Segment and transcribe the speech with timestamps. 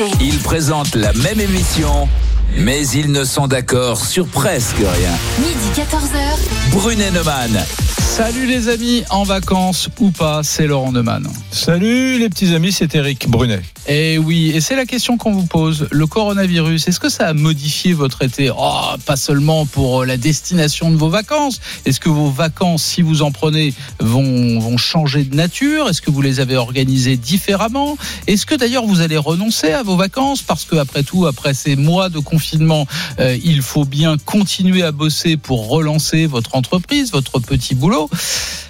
[0.00, 0.12] RMC.
[0.20, 2.08] Ils présentent la même émission,
[2.56, 5.12] mais ils ne sont d'accord sur presque rien.
[5.38, 6.72] Midi 14h.
[6.72, 7.64] Brunet Neumann.
[8.10, 11.28] Salut les amis, en vacances ou pas, c'est Laurent Neumann.
[11.52, 13.62] Salut les petits amis, c'est Eric Brunet.
[13.86, 15.86] Et oui, et c'est la question qu'on vous pose.
[15.90, 18.50] Le coronavirus, est-ce que ça a modifié votre été?
[18.50, 21.60] Oh, pas seulement pour la destination de vos vacances.
[21.86, 25.88] Est-ce que vos vacances, si vous en prenez, vont, vont changer de nature?
[25.88, 27.96] Est-ce que vous les avez organisées différemment?
[28.26, 30.42] Est-ce que d'ailleurs vous allez renoncer à vos vacances?
[30.42, 32.86] Parce que après tout, après ces mois de confinement,
[33.18, 37.99] euh, il faut bien continuer à bosser pour relancer votre entreprise, votre petit boulot.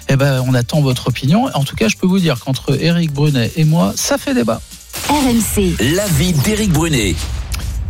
[0.09, 1.47] Eh ben, on attend votre opinion.
[1.53, 4.61] En tout cas, je peux vous dire qu'entre Eric Brunet et moi, ça fait débat.
[5.09, 5.75] RMC.
[5.95, 7.15] L'avis d'Éric Brunet.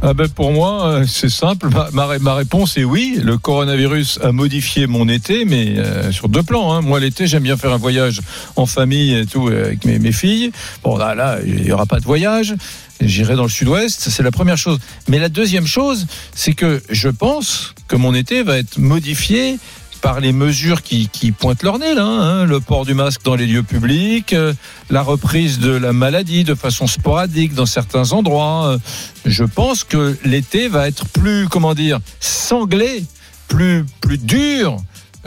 [0.04, 1.70] Ah ben pour moi, euh, c'est simple.
[1.70, 3.20] Ma, ma, ma réponse est oui.
[3.24, 6.74] Le coronavirus a modifié mon été, mais euh, sur deux plans.
[6.74, 6.82] Hein.
[6.82, 8.22] Moi, l'été, j'aime bien faire un voyage
[8.56, 10.52] en famille et tout euh, avec mes, mes filles.
[10.84, 12.56] Bon, là, là, il n'y aura pas de voyage.
[13.00, 14.80] J'irai dans le sud-ouest, c'est la première chose.
[15.08, 19.60] Mais la deuxième chose, c'est que je pense que mon été va être modifié
[20.02, 23.36] par les mesures qui, qui pointent leur nez là, hein, le port du masque dans
[23.36, 24.54] les lieux publics, euh,
[24.90, 28.68] la reprise de la maladie de façon sporadique dans certains endroits.
[28.68, 28.78] Euh,
[29.26, 33.06] je pense que l'été va être plus, comment dire, sanglé,
[33.48, 34.78] plus plus dur.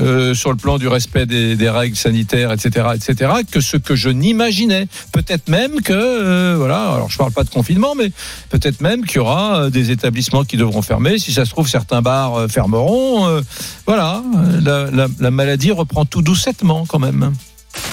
[0.00, 4.08] Euh, sur le plan du respect des, règles sanitaires, etc., etc., que ce que je
[4.08, 4.88] n'imaginais.
[5.12, 8.10] Peut-être même que, euh, voilà, alors je parle pas de confinement, mais
[8.50, 11.18] peut-être même qu'il y aura euh, des établissements qui devront fermer.
[11.18, 13.42] Si ça se trouve, certains bars fermeront.
[13.86, 14.22] Voilà,
[14.62, 17.32] la, la, la maladie reprend tout doucettement quand même.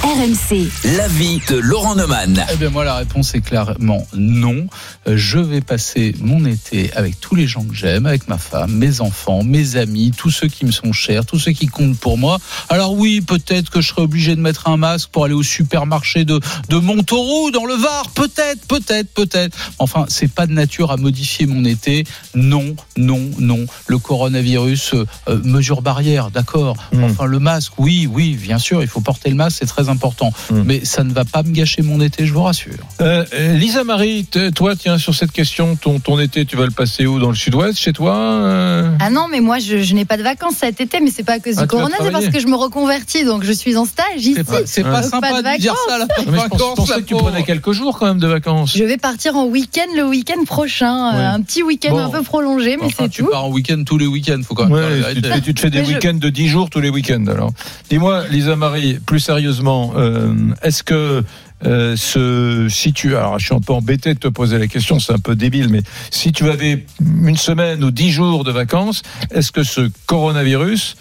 [0.04, 0.68] RMC.
[0.98, 2.44] L'avis de Laurent Neumann.
[2.52, 4.68] Eh bien, moi, la réponse est clairement non.
[5.08, 8.72] Euh, Je vais passer mon été avec tous les gens que j'aime, avec ma femme,
[8.74, 12.18] mes enfants, mes amis, tous ceux qui me sont chers, tous ceux qui comptent pour
[12.18, 12.40] moi.
[12.70, 16.26] Alors oui, peut-être que je serai obligé de mettre un masque pour aller au supermarché
[16.26, 18.10] de, de Montauroux, dans le Var.
[18.16, 19.56] Peut-être, peut-être, peut-être.
[19.78, 22.06] Enfin, c'est pas de nature à modifier mon été.
[22.34, 23.66] Non, non, non.
[23.88, 26.78] Le coronavirus, euh, euh, mesure barrière, d'accord.
[26.92, 27.04] Mm.
[27.04, 30.32] Enfin, le masque, oui, oui, bien sûr, il faut porter le masque, c'est très important.
[30.52, 30.62] Mm.
[30.66, 32.74] Mais ça ne va pas me gâcher mon été, je vous rassure.
[33.02, 36.72] Euh, euh, Lisa Marie, toi, tiens, sur cette question, ton, ton été, tu vas le
[36.72, 40.06] passer où Dans le sud-ouest, chez toi euh Ah non, mais moi je, je n'ai
[40.06, 41.96] pas de vacances cet été, mais c'est pas à cause Ah, du tu vas corona,
[42.02, 44.36] c'est parce que je me reconvertis, donc je suis en stage ici.
[44.66, 46.08] C'est pas, pas sympa Pas de de dire ça, là.
[46.30, 48.76] Mais je pensais que tu prenais quelques jours quand même de vacances.
[48.76, 50.94] Je vais partir en week-end le week-end prochain,
[51.34, 52.00] un petit week-end Bon.
[52.00, 53.30] un peu prolongé, mais Enfin, c'est tu tout.
[53.30, 55.22] pars en week-end tous les week-ends, faut quand même Ouais, tu, vérité.
[55.22, 57.52] te fais- tu te fais des je- week-ends de 10 jours tous les week-ends alors.
[57.90, 61.24] Dis-moi, Lisa Marie, plus sérieusement, euh, est-ce que
[61.66, 65.00] euh, ce, si tu, alors je suis un peu embêté de te poser la question,
[65.00, 69.04] c'est un peu débile, mais si tu avais une semaine ou 10 jours de vacances,
[69.32, 70.96] est-ce que ce coronavirus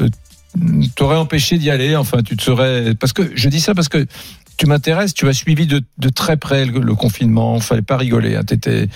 [0.00, 0.08] euh,
[0.94, 1.96] t'aurait empêché d'y aller?
[1.96, 4.06] Enfin, tu te serais, parce que je dis ça parce que
[4.56, 5.82] tu m'intéresses, tu as suivi de,
[6.14, 7.60] très près le, le confinement.
[7.60, 8.40] Fallait pas rigoler.
[8.46, 8.88] Tu étais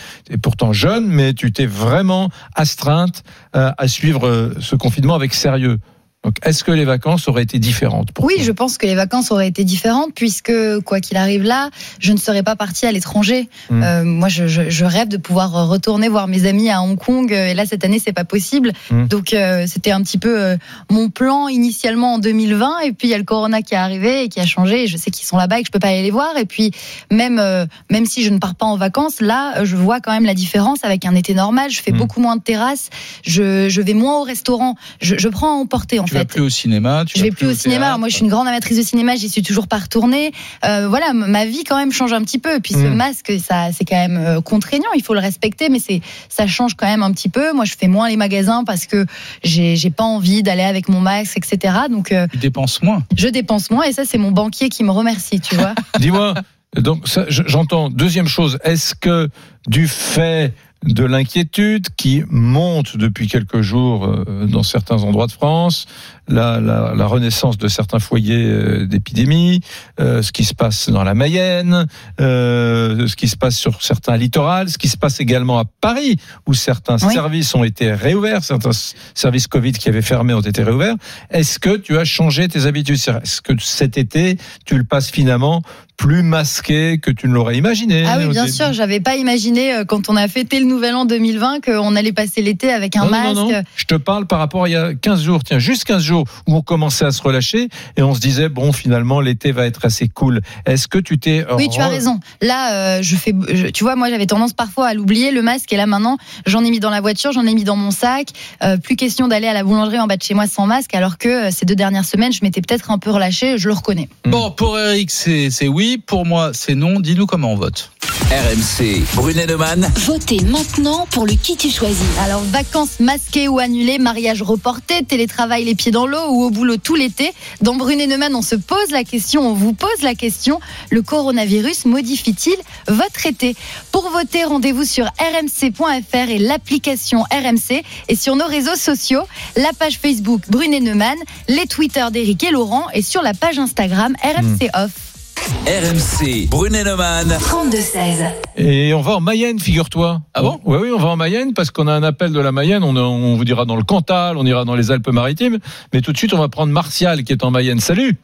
[0.43, 5.79] pourtant jeune, mais tu t'es vraiment astreinte à suivre ce confinement avec sérieux.
[6.23, 8.95] Donc, est-ce que les vacances auraient été différentes pour Oui, toi je pense que les
[8.95, 10.53] vacances auraient été différentes puisque,
[10.85, 13.49] quoi qu'il arrive là, je ne serais pas partie à l'étranger.
[13.71, 13.83] Mm.
[13.83, 17.33] Euh, moi, je, rêve de pouvoir retourner voir mes amis à Hong Kong.
[17.33, 18.73] Et là, cette année, c'est pas possible.
[18.91, 19.07] Mm.
[19.07, 20.57] Donc, euh, c'était un petit peu euh,
[20.91, 22.81] mon plan initialement en 2020.
[22.81, 24.85] Et puis, il y a le corona qui est arrivé et qui a changé.
[24.85, 26.37] Et je sais qu'ils sont là-bas et que je peux pas aller les voir.
[26.37, 26.71] Et puis,
[27.11, 30.13] même, euh, même si je ne pars pas en vacances, là, euh, je vois quand
[30.13, 31.71] même la différence avec un été normal.
[31.71, 31.97] Je fais Mm.
[31.97, 32.91] beaucoup moins de terrasses.
[33.25, 34.75] Je, je vais moins au restaurant.
[35.01, 37.47] Je, je prends à emporter, en Tu vas plus au cinéma, tu Je vais plus
[37.47, 37.97] au cinéma.
[37.99, 39.17] Moi, je suis une grande amatrice de cinéma.
[39.17, 40.33] J'y suis toujours pas retournée.
[40.65, 42.57] Euh, voilà, ma vie quand même change un petit peu.
[42.57, 42.95] Et puis ce Mm.
[42.95, 44.91] masque, ça, c'est quand même euh, contraignant.
[44.97, 47.53] Il faut le respecter, mais c'est, ça change quand même un petit peu.
[47.53, 49.07] Moi, je fais moins les magasins parce que
[49.45, 51.75] j'ai, j'ai pas envie d'aller avec mon masque, etc.
[51.91, 53.03] Donc, euh, Tu dépenses moins.
[53.17, 53.85] je dépense moins.
[53.85, 55.75] Et ça, c'est mon banquier qui me remercie, tu vois.
[56.01, 56.35] Dis-moi,
[56.77, 57.91] donc j'entends.
[57.91, 59.29] Deuxième chose, est-ce que
[59.67, 60.55] du fait
[60.85, 65.87] de l'inquiétude qui monte depuis quelques jours euh, dans certains endroits de France,
[66.31, 69.61] la, la, la renaissance de certains foyers euh, d'épidémie,
[70.01, 71.87] euh, ce qui se passe dans la Mayenne,
[72.21, 76.17] euh, ce qui se passe sur certains littorales, ce qui se passe également à Paris,
[76.47, 77.13] où certains Oui.
[77.15, 78.71] services ont été réouverts, certains
[79.15, 80.95] services Covid qui avaient fermé ont été réouverts.
[81.31, 82.97] Est-ce que tu as changé tes habitudes?
[82.97, 85.63] Est-ce que cet été, tu le passes finalement
[85.97, 88.57] plus masqué que tu ne l'aurais imaginé Ah oui, bien début?
[88.57, 88.73] sûr.
[88.73, 92.73] J'avais pas imaginé quand on a fêté le Nouvel An 2020 qu'on allait passer l'été
[92.73, 93.35] avec un Non, non, masque.
[93.37, 93.63] non, non.
[93.77, 96.20] Je te parle par rapport à il y a 15 jours, tiens, juste 15 jours
[96.47, 99.85] où on commençait à se relâcher et on se disait, bon, finalement, l'été va être
[99.85, 100.41] assez cool.
[100.67, 101.45] Est-ce que tu t'es.
[101.57, 102.21] Oui, tu as raison.
[102.43, 105.73] Là, euh, je fais, je- tu vois, moi, j'avais tendance parfois à l'oublier le masque,
[105.73, 108.29] et là maintenant, j'en ai mis dans la voiture, j'en ai mis dans mon sac.
[108.63, 111.19] Euh, plus question d'aller à la boulangerie en bas de chez moi sans masque, alors
[111.19, 113.59] que euh, ces deux dernières semaines, je m'étais peut-être un peu relâchée.
[113.59, 114.09] Je le reconnais.
[114.25, 116.03] Bon, pour Eric, c'est c'est oui.
[116.05, 117.01] Pour moi, c'est non.
[117.01, 117.91] Dis-nous comment on vote.
[118.31, 119.91] RMC, Brunet-Neumann.
[120.07, 122.07] Votez maintenant pour le qui tu choisis.
[122.21, 126.77] Alors, vacances masquées ou annulées, mariage reporté, télétravail les pieds dans l'eau ou au boulot
[126.77, 127.33] tout l'été.
[127.61, 130.61] Dans Brunet Neumann, on se pose la question, on vous pose la question
[130.91, 132.55] le coronavirus modifie-t-il
[132.87, 133.57] votre été?
[133.91, 139.23] Pour voter, rendez-vous sur rmc.fr et l'application RMC et sur nos réseaux sociaux,
[139.57, 141.19] la page Facebook Brunet Neumann,
[141.49, 145.10] les Twitter d'Éric et Laurent et sur la page Instagram RMC Off.
[145.45, 147.29] RMC, Brunet-Neumann.
[147.29, 148.31] 32-16.
[148.57, 150.21] Et on va en Mayenne, figure-toi.
[150.35, 150.61] Ah bon?
[150.65, 152.85] Oui, oui, on va en Mayenne parce qu'on a un appel de la Mayenne.
[152.85, 155.59] On, on vous dira dans le Cantal, on ira dans les Alpes-Maritimes.
[155.95, 157.81] Mais tout de suite, on va prendre Martial qui est en Mayenne.
[157.81, 158.17] Salut.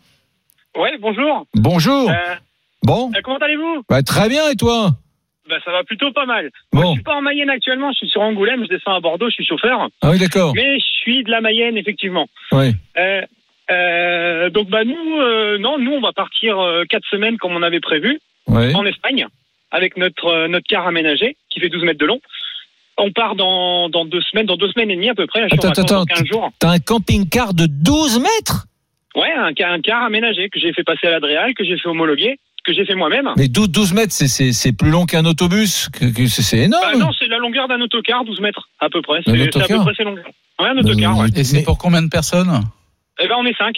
[0.77, 1.47] Ouais, bonjour.
[1.55, 2.11] Bonjour.
[2.11, 2.15] Euh,
[2.83, 3.11] Bon.
[3.17, 3.83] euh, comment allez-vous?
[3.89, 4.91] Bah, très bien, et toi?
[5.49, 6.51] Bah, Ça va plutôt pas mal.
[6.75, 6.89] Moi, Bon.
[6.91, 9.35] je suis pas en Mayenne actuellement, je suis sur Angoulême, je descends à Bordeaux, je
[9.35, 9.89] suis chauffeur.
[10.03, 10.53] Ah oui, d'accord.
[10.55, 12.27] Mais je suis de la Mayenne, effectivement.
[12.53, 12.75] Oui.
[12.99, 13.23] Euh,
[13.71, 17.63] euh, donc, bah, nous, euh, non, nous, on va partir euh, quatre semaines comme on
[17.63, 18.75] avait prévu, Oui.
[18.75, 19.27] en Espagne,
[19.71, 22.21] avec notre, euh, notre car aménagé, qui fait 12 mètres de long.
[22.99, 25.43] On part dans, dans deux semaines, dans deux semaines et demie à peu près.
[25.51, 26.51] Je suis en Attends, attends, dans 15 jours.
[26.59, 28.67] T'as un camping-car de 12 mètres?
[29.15, 31.89] Ouais, un, car- un car aménagé que j'ai fait passer à l'Adréal, que j'ai fait
[31.89, 33.31] homologuer, que j'ai fait moi-même.
[33.37, 35.89] Mais 12, 12 mètres, c'est- c'est c'est plus long qu'un autobus.
[35.91, 36.83] que- que C'est c'est énorme.
[36.93, 39.21] Bah non, c'est la longueur d'un autocar, 12 mètres à peu près.
[39.27, 40.25] C'est c'est à peu près ces longueurs.
[40.59, 41.29] Ouais, un autocar, ouais.
[41.37, 42.61] Et c'est pour combien de personnes?
[43.19, 43.77] Eh ben, on est 5.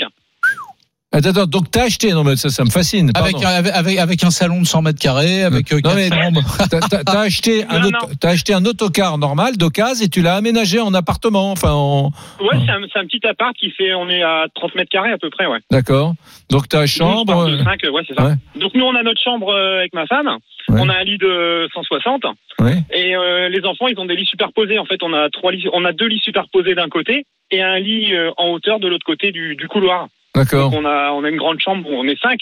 [1.11, 3.11] Attends, attends, donc t'as acheté, non mais ça, ça me fascine.
[3.15, 6.43] avec avec, avec, un salon de 100 mètres carrés, avec euh, Non, mais- chambres.
[6.71, 10.35] T'as- T'as t'as acheté, un Non, auto- acheté un autocar normal d'occasion et tu l'as
[10.37, 11.51] aménagé en appartement.
[11.51, 12.09] Enfin, en...
[12.41, 15.31] Ouais, c'est un, petit appart qui fait, on est à 30 mètres carrés à peu
[15.31, 15.59] près, ouais.
[15.71, 16.13] d'accord.
[16.51, 17.49] Donc ta chambre.
[17.49, 18.27] euh, 5, ouais, c'est ça.
[18.27, 18.35] ouais.
[18.61, 20.29] Donc nous, on a notre chambre euh, avec ma femme.
[20.69, 20.79] Ouais.
[20.83, 22.25] On a un lit de 160
[22.61, 22.83] ouais.
[22.93, 24.79] et euh, les enfants, ils ont des lits superposés.
[24.79, 27.79] En fait, on a trois lits, on a deux lits superposés d'un côté et un
[27.79, 30.09] lit euh, en hauteur de l'autre côté du, du couloir.
[30.35, 30.73] D'accord.
[30.75, 31.89] On a, on a une grande chambre.
[31.91, 32.39] On est cinq.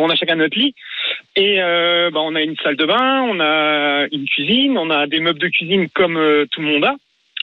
[0.00, 0.74] On a chacun notre lit
[1.34, 5.08] et euh, bah, on a une salle de bain, on a une cuisine, on a
[5.08, 6.94] des meubles de cuisine comme euh, tout le monde a.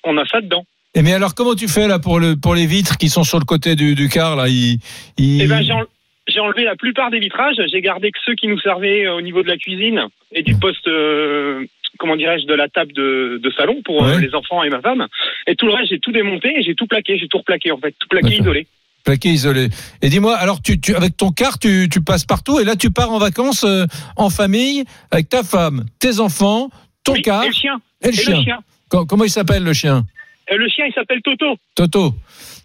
[0.05, 0.63] On a ça dedans.
[0.93, 3.39] Et mais alors, comment tu fais là pour le pour les vitres qui sont sur
[3.39, 4.77] le côté du, du car là ils,
[5.17, 5.83] ils- Eh ben, j'ai en-
[6.29, 7.57] j'ai enlevé la plupart des vitrages.
[7.69, 10.55] J'ai gardé que ceux qui nous servaient euh, au niveau de la cuisine et du
[10.55, 11.65] poste, euh,
[11.99, 15.05] comment dirais-je, de la table de, de salon pour euh, les enfants et ma femme.
[15.45, 17.17] Et tout le reste, j'ai tout démonté et j'ai tout plaqué.
[17.17, 18.67] J'ai tout replaqué en fait, tout plaqué isolé.
[19.05, 19.69] Plaqué isolé.
[20.01, 22.91] Et dis-moi, alors tu, tu avec ton car, tu, tu passes partout et là tu
[22.91, 23.85] pars en vacances euh,
[24.17, 26.69] en famille avec ta femme, tes enfants,
[27.05, 27.77] ton Oui, car et le chien.
[28.01, 28.37] et le Et chien.
[28.37, 28.59] le chien.
[28.89, 30.03] Com- Comment il s'appelle le chien?
[30.51, 31.55] Euh, le chien, il s'appelle Toto.
[31.75, 32.13] Toto.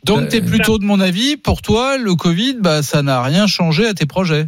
[0.05, 3.47] Donc, Euh, t'es plutôt de mon avis, pour toi, le Covid, bah, ça n'a rien
[3.47, 4.47] changé à tes projets.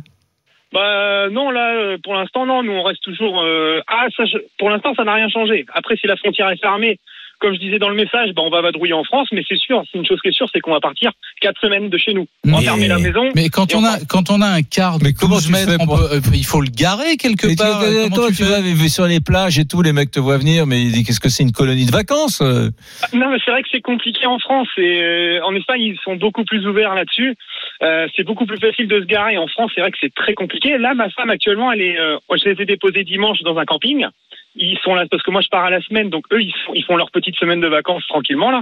[0.72, 2.62] Bah non, là, euh, pour l'instant, non.
[2.62, 3.42] Nous, on reste toujours.
[3.42, 4.24] euh, Ah, ça,
[4.58, 5.66] pour l'instant, ça n'a rien changé.
[5.74, 6.98] Après, si la frontière est fermée,
[7.42, 9.28] comme je disais dans le message, bah, on va vadrouiller en France.
[9.32, 11.10] Mais c'est sûr, c'est une chose qui est sûre, c'est qu'on va partir
[11.40, 12.26] quatre semaines de chez nous.
[12.44, 13.28] Mais- Enfermer la maison.
[13.34, 15.70] Mais quand on a, quand on a un quart de Mais comment 12 tu mètres,
[15.72, 17.82] fais on pour- peut- euh, il faut le garer quelque tu, part.
[17.82, 20.38] euh, Comment toi, tu tu vas sur les plages et tout, les mecs te voient
[20.38, 22.70] venir, mais ils disent qu'est-ce que c'est une colonie de vacances euh
[23.12, 24.68] Non, mais c'est vrai que c'est compliqué en France.
[24.78, 27.34] Et euh, en Espagne, ils sont beaucoup plus ouverts là-dessus.
[27.82, 29.36] Euh, c'est beaucoup plus facile de se garer.
[29.38, 30.78] En France, c'est vrai que c'est très compliqué.
[30.78, 31.98] Là, ma femme actuellement, elle est.
[31.98, 34.06] euh, je les ai déposés dimanche dans un camping.
[34.54, 36.74] Ils sont là parce que moi je pars à la semaine, donc eux ils font,
[36.74, 38.60] ils font leur petite semaine de vacances tranquillement là.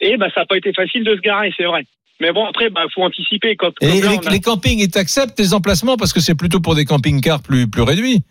[0.00, 1.84] Et bah ça n'a pas été facile de se garer, c'est vrai.
[2.20, 3.72] Mais bon après, bah faut anticiper quand.
[3.82, 6.74] Et là, les, a- les campings, ils t'acceptent tes emplacements parce que c'est plutôt pour
[6.74, 8.22] des camping-cars plus, plus réduits.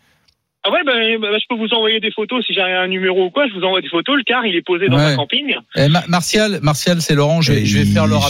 [0.67, 3.29] Ah ouais, bah, bah, je peux vous envoyer des photos si j'ai un numéro ou
[3.29, 3.47] quoi.
[3.47, 4.15] Je vous envoie des photos.
[4.17, 5.03] Le car il est posé dans Ouais.
[5.13, 5.53] un camping.
[5.75, 7.41] Eh, Ma- Martial, Martial, c'est Laurent.
[7.41, 8.21] Je vais, Et je vais faire le il-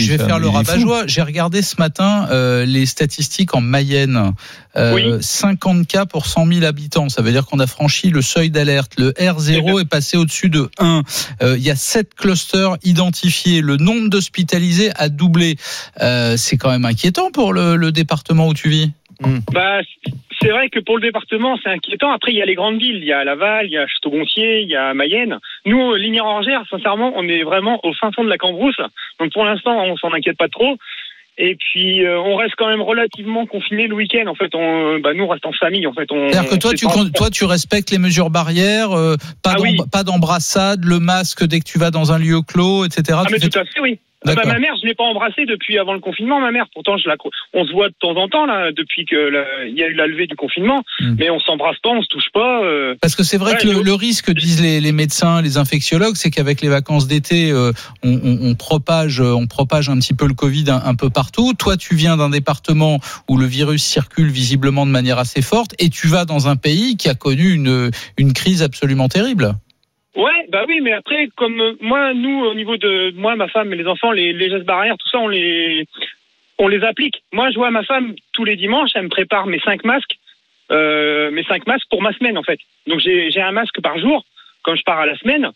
[0.00, 0.80] je vais faire le il est rabat fou.
[0.80, 1.06] joie.
[1.06, 4.32] J'ai regardé ce matin euh, les statistiques en Mayenne.
[4.76, 5.04] Euh, Oui.
[5.20, 7.08] 50 cas pour 100 000 habitants.
[7.08, 8.92] Ça veut dire qu'on a franchi le seuil d'alerte.
[8.98, 11.02] Le R0 est passé au-dessus de 1.
[11.42, 13.60] Euh, Il y a 7 clusters identifiés.
[13.60, 15.56] Le nombre d'hospitalisés a doublé.
[16.02, 18.90] Euh, c'est quand même inquiétant pour le, le département où tu vis.
[19.52, 19.80] Bah,
[20.40, 22.10] c'est vrai que pour le département, c'est inquiétant.
[22.12, 22.96] Après, il y a les grandes villes.
[22.98, 25.38] Il y a Laval, il y a Château-Gontier, il y a Mayenne.
[25.64, 28.76] Nous, euh, Ligny-Orangère, sincèrement, on est vraiment au fin fond de la Cambrousse.
[29.20, 30.76] Donc, pour l'instant, on s'en inquiète pas trop.
[31.38, 34.26] Et puis, euh, on reste quand même relativement confiné le week-end.
[34.26, 35.86] En fait, on, bah, nous, on reste en famille.
[35.86, 36.28] En fait, on.
[36.30, 39.60] C'est-à-dire que toi, tu, pas- con- toi, tu respectes les mesures barrières, euh, pas Ah
[39.60, 39.76] oui.
[40.04, 43.18] d'embrassade, le masque dès que tu vas dans un lieu clos, etc.
[43.20, 43.98] Ah, Tu mais fais tout à fait, oui.
[44.32, 46.66] Ah bah, ma mère, je l'ai pas embrassée depuis avant le confinement, ma mère.
[46.72, 47.16] Pourtant, je la,
[47.54, 50.06] on se voit de temps en temps là, depuis que il y a eu la
[50.06, 50.82] levée du confinement.
[51.00, 51.16] Hmm.
[51.18, 52.62] Mais on s'embrasse pas, on se touche pas.
[52.64, 52.94] euh.
[53.00, 56.30] Parce que c'est vrai Ouais, que le, risque, disent les, les médecins, les infectiologues, c'est
[56.30, 60.26] qu'avec les vacances d'été, euh, on, on- on propage, euh, on propage un petit peu
[60.26, 61.52] le Covid un, un peu partout.
[61.54, 65.88] Toi, tu viens d'un département où le virus circule visiblement de manière assez forte, et
[65.90, 69.54] tu vas dans un pays qui a connu une, une crise absolument terrible.
[70.16, 73.72] Ouais, bah oui, mais après, comme euh, moi, nous, au niveau de moi, ma femme
[73.72, 75.86] et les enfants, les, les gestes barrières, tout ça, on les,
[76.58, 77.22] on les applique.
[77.32, 80.16] Moi, je vois ma femme tous les dimanches, elle me prépare mes cinq masques
[80.72, 82.58] euh, mes cinq masques pour ma semaine en fait.
[82.86, 84.24] Donc j'ai un masque par jour
[84.62, 85.50] quand je pars à la semaine.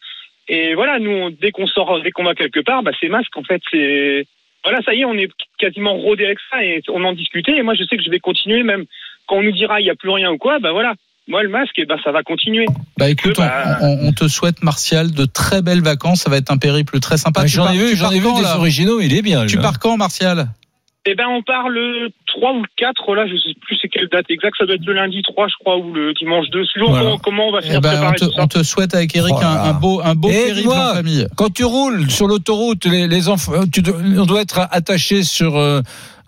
[0.48, 3.42] Et voilà, nous dès qu'on sort, dès qu'on va quelque part, bah, ces masques en
[3.42, 4.26] fait c'est
[4.62, 7.56] voilà, ça y est, on est quasiment rodé avec ça et on en discutait.
[7.56, 8.84] Et moi je sais que je vais continuer même
[9.26, 10.94] quand on nous dira il y a plus rien ou quoi, bah voilà.
[11.30, 12.66] Moi, le masque, eh ben, ça va continuer.
[12.98, 16.22] Bah écoute, on, Bah- on- on te souhaite Martial de très belles vacances.
[16.22, 17.42] Ça va être un périple très sympa.
[17.42, 19.46] Bah, J'en ai vu, j'en ai vu des là originaux, il est bien.
[19.46, 20.48] Tu pars quand, Martial?
[21.06, 24.06] Eh ben, on part le 3 ou le 4, là, je sais plus c'est quelle
[24.08, 26.62] date exacte, ça doit être le lundi 3, je crois, ou le dimanche 2.
[26.66, 27.16] Suivant Voilà.
[27.22, 28.42] comment, on va Eh faire ben, on, préparer te, tout ça.
[28.42, 31.26] on te souhaite avec Eric Oh un, beau, un beau Et périple en famille.
[31.36, 35.56] Quand tu roules sur l'autoroute, les, les enfants, tu dois- on doit être attaché sur
[35.56, 35.80] euh,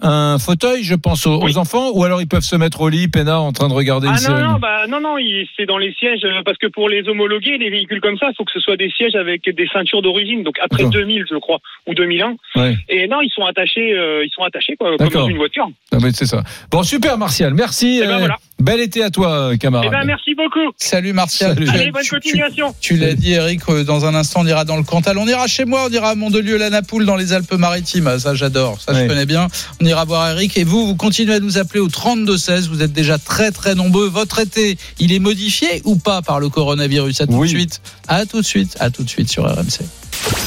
[0.02, 1.52] un fauteuil, je pense, aux, Oui.
[1.54, 4.08] aux enfants, ou alors ils peuvent se mettre au lit, peinard, en train de regarder
[4.10, 4.42] Ah une non, série.
[4.42, 5.14] non, bah, non, non,
[5.56, 8.34] c'est dans les sièges, euh, parce que pour les homologuer, les véhicules comme ça, il
[8.36, 10.92] faut que ce soit des sièges avec des ceintures d'origine, donc après D'accord.
[10.92, 12.34] 2000, je crois, ou 2001.
[12.56, 12.76] Ouais.
[12.88, 15.68] Et non, ils sont attachés, euh, ils sont attachés, quoi, comme dans une voiture.
[15.92, 16.42] Ah, mais c'est ça.
[16.70, 17.54] Bon, super, Martial.
[17.54, 18.00] Merci.
[18.02, 18.36] Eh ben, euh, voilà.
[18.60, 19.88] Bel été à toi, camarade.
[19.88, 20.70] Eh ben, merci beaucoup.
[20.76, 21.54] Salut Martial.
[21.54, 21.68] Salut.
[21.68, 22.72] Allez, bonne tu- tu- continuation.
[22.80, 25.18] Tu l'as dit, Eric, euh, dans un instant, on ira dans le Cantal.
[25.18, 28.18] On ira chez moi, on ira à Mondelieu-la-Napoule, dans les Alpes-Maritimes.
[28.18, 28.80] Ça, j'adore.
[28.80, 29.06] Ça, je Ouais.
[29.08, 29.48] connais bien.
[29.82, 30.56] On ira voir Eric.
[30.56, 32.68] Et vous, vous continuez à nous appeler au 32-16.
[32.68, 34.08] Vous êtes déjà très, très nombreux.
[34.08, 37.20] Votre été, il est modifié ou pas par le coronavirus?
[37.20, 37.48] À tout Oui.
[37.48, 37.80] de suite.
[38.08, 38.76] À tout de suite.
[38.80, 39.84] À tout de suite sur RMC.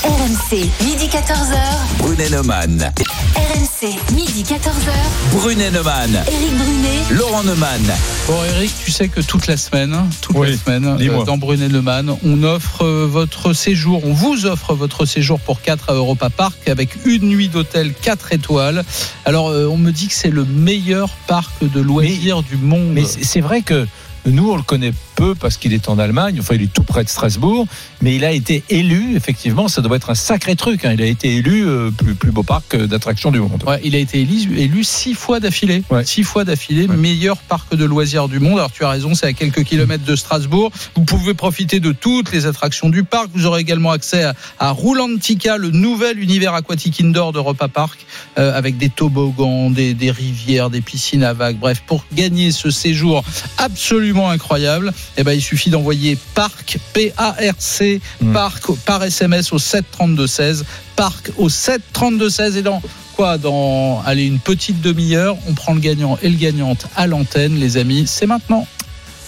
[0.06, 1.58] RMC, midi 14h.
[1.98, 2.94] Brunet Neumann.
[3.36, 4.92] RMC, midi 14h.
[5.32, 6.24] Brunet Neumann.
[6.28, 7.02] Éric Brunet.
[7.10, 7.82] Laurent Neumann.
[8.28, 11.70] Bon, Eric, tu sais que toute la semaine, toute Oui, la semaine, euh, dans Brunet
[11.70, 16.30] Neumann, on offre euh, votre séjour, on vous offre votre séjour pour 4 à Europa
[16.30, 18.84] Park avec une nuit d'hôtel 4 étoiles.
[19.26, 22.92] Alors, euh, on me dit que c'est le meilleur parc de loisirs du monde.
[22.92, 23.88] Mais c'est c'est vrai que
[24.28, 26.38] nous, on le connaît peu parce qu'il est en Allemagne.
[26.40, 27.68] Enfin, il est tout près de Strasbourg.
[28.02, 30.86] Mais il a été élu, effectivement, ça doit être un sacré truc.
[30.86, 30.92] hein.
[30.94, 33.64] Il a été élu euh, plus, plus beau parc euh, d'attractions du monde.
[33.66, 35.84] Ouais, il a été élu, élu six fois d'affilée.
[35.90, 36.06] Ouais.
[36.06, 36.96] Six fois d'affilée, Ouais.
[36.98, 38.58] meilleur parc de loisirs du monde.
[38.60, 40.72] Alors tu as raison, c'est à quelques kilomètres de Strasbourg.
[40.96, 43.30] Vous pouvez profiter de toutes les attractions du parc.
[43.34, 48.06] Vous aurez également accès à, à Roulantica, le nouvel univers aquatique indoor d'Europa Park,
[48.38, 51.58] euh, avec des toboggans, des, des rivières, des piscines à vagues.
[51.60, 53.24] Bref, pour gagner ce séjour
[53.58, 58.34] absolument incroyable, eh ben, il suffit d'envoyer parc, P-A-R-C, Mm.
[58.34, 60.64] parc par SMS au 732-16,
[60.96, 62.82] parc au 732-16 et dans
[63.16, 63.38] quoi?
[63.38, 67.78] Dans allez une petite demi-heure on prend le gagnant et le gagnante à l'antenne les
[67.78, 68.06] amis.
[68.08, 68.68] C'est maintenant.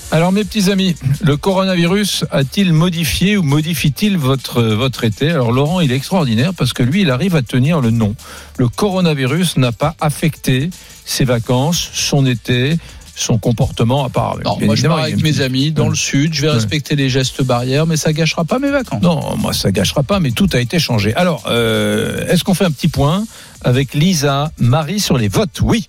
[0.10, 5.30] Alors, mes petits amis, le coronavirus a-t-il modifié ou modifie-t-il votre, votre été?
[5.32, 8.16] Alors, Laurent, il est extraordinaire parce que lui, il arrive à tenir le nom.
[8.58, 10.70] Le coronavirus n'a pas affecté
[11.04, 12.78] ses vacances, son été,
[13.20, 14.38] son comportement, à part.
[14.46, 15.90] non, moi je pars avec mes amis dans Ouais.
[15.90, 16.54] le sud je vais Ouais.
[16.54, 20.20] respecter les gestes barrières mais ça gâchera pas mes vacances Non, moi, ça gâchera pas,
[20.20, 21.14] mais tout a été changé.
[21.16, 23.26] Alors, euh, est-ce qu'on fait un petit point
[23.64, 25.60] avec Lisa, Marie sur les votes?
[25.64, 25.88] Oui.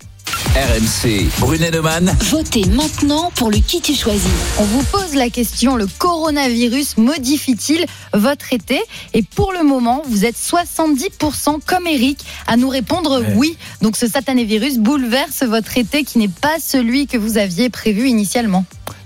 [0.54, 1.28] RMC.
[1.40, 2.16] Brunet Neumann.
[2.30, 4.30] Votez maintenant pour le qui tu choisis.
[4.58, 8.80] On vous pose la question, le coronavirus modifie-t-il votre été?
[9.14, 13.34] Et pour le moment, vous êtes 70% comme Eric à nous répondre Ouais.
[13.36, 13.56] oui.
[13.82, 18.08] Donc ce satané virus bouleverse votre été qui n'est pas celui que vous aviez prévu
[18.08, 18.64] initialement.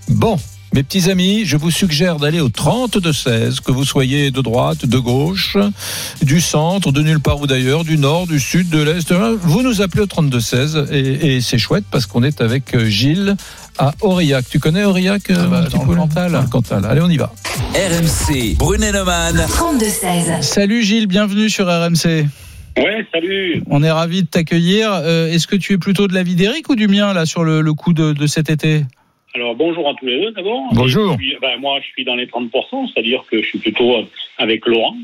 [0.09, 0.39] Bon,
[0.73, 4.41] mes petits amis, je vous suggère d'aller au 30 de 16, que vous soyez de
[4.41, 5.57] droite, de gauche,
[6.23, 9.13] du centre, de nulle part ou d'ailleurs, du nord, du sud, de l'est.
[9.13, 12.87] Vous nous appelez au 32 16 et, et c'est chouette parce qu'on est avec euh,
[12.87, 13.37] Gilles
[13.79, 14.47] à Aurillac.
[14.49, 16.33] Tu connais Aurillac euh, Ah bah, dans le Cantal.
[16.33, 16.85] Dans le Cantal.
[16.87, 17.33] Allez, on y va.
[17.75, 18.57] RMC.
[18.57, 19.37] Brunet Neumann.
[19.37, 20.41] 32-16.
[20.43, 22.27] salut Gilles bienvenue sur RMC
[22.79, 23.63] Ouais, salut.
[23.69, 26.77] on est ravi de t'accueillir Euh, est-ce que tu es plutôt de l'avis d'Eric ou
[26.77, 28.87] du mien là sur le, le coup de, de cet été?
[29.35, 30.63] Alors bonjour à tous les deux d'abord.
[30.73, 31.17] Bonjour.
[31.17, 32.51] Puis, ben, moi je suis dans les 30%,
[32.93, 34.03] c'est-à-dire que je suis plutôt euh,
[34.39, 34.97] avec Laurent.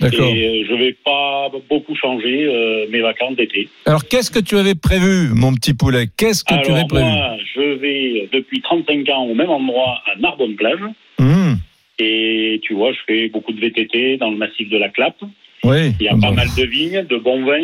[0.00, 0.26] D'accord.
[0.26, 3.68] Et euh, je vais pas beaucoup changer euh, mes vacances d'été.
[3.86, 6.06] Alors, qu'est-ce que tu avais prévu, mon petit poulet?
[6.16, 7.04] Qu'est-ce que tu avais prévu?
[7.04, 10.80] moi je vais depuis 35 ans au même endroit à Narbonne-Plage.
[11.20, 11.56] Hum,
[12.00, 15.22] Et tu vois, je fais beaucoup de VTT dans le massif de la Clappe.
[15.62, 15.92] Oui.
[16.00, 16.20] Il y a Bon.
[16.20, 17.62] pas mal de vignes, de bons vins.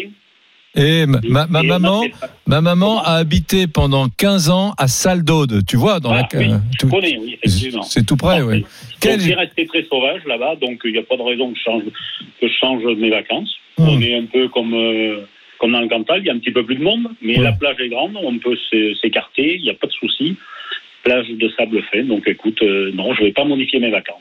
[0.76, 2.04] Et ma, ma- ma Et maman,
[2.46, 6.38] ma maman a habité pendant 15 ans à Salle d'Aude, tu vois, dans Ah, la.
[6.38, 7.82] oui, je tout- connais, oui, effectivement.
[7.82, 8.64] C'est tout près, oui.
[9.00, 11.62] Quel- j'ai resté très sauvage là-bas, donc il n'y a pas de raison que je
[11.64, 11.82] change,
[12.40, 13.52] que je change mes vacances.
[13.78, 13.88] Hum.
[13.88, 15.20] On est un peu comme, euh,
[15.58, 17.42] comme dans le Cantal, il y a un petit peu plus de monde, mais Ouais.
[17.44, 18.56] la plage est grande, on peut
[19.02, 20.36] s'écarter, il n'y a pas de souci.
[21.02, 22.04] plage de sable fin.
[22.04, 24.20] Donc écoute, euh, non, je vais pas modifier mes vacances.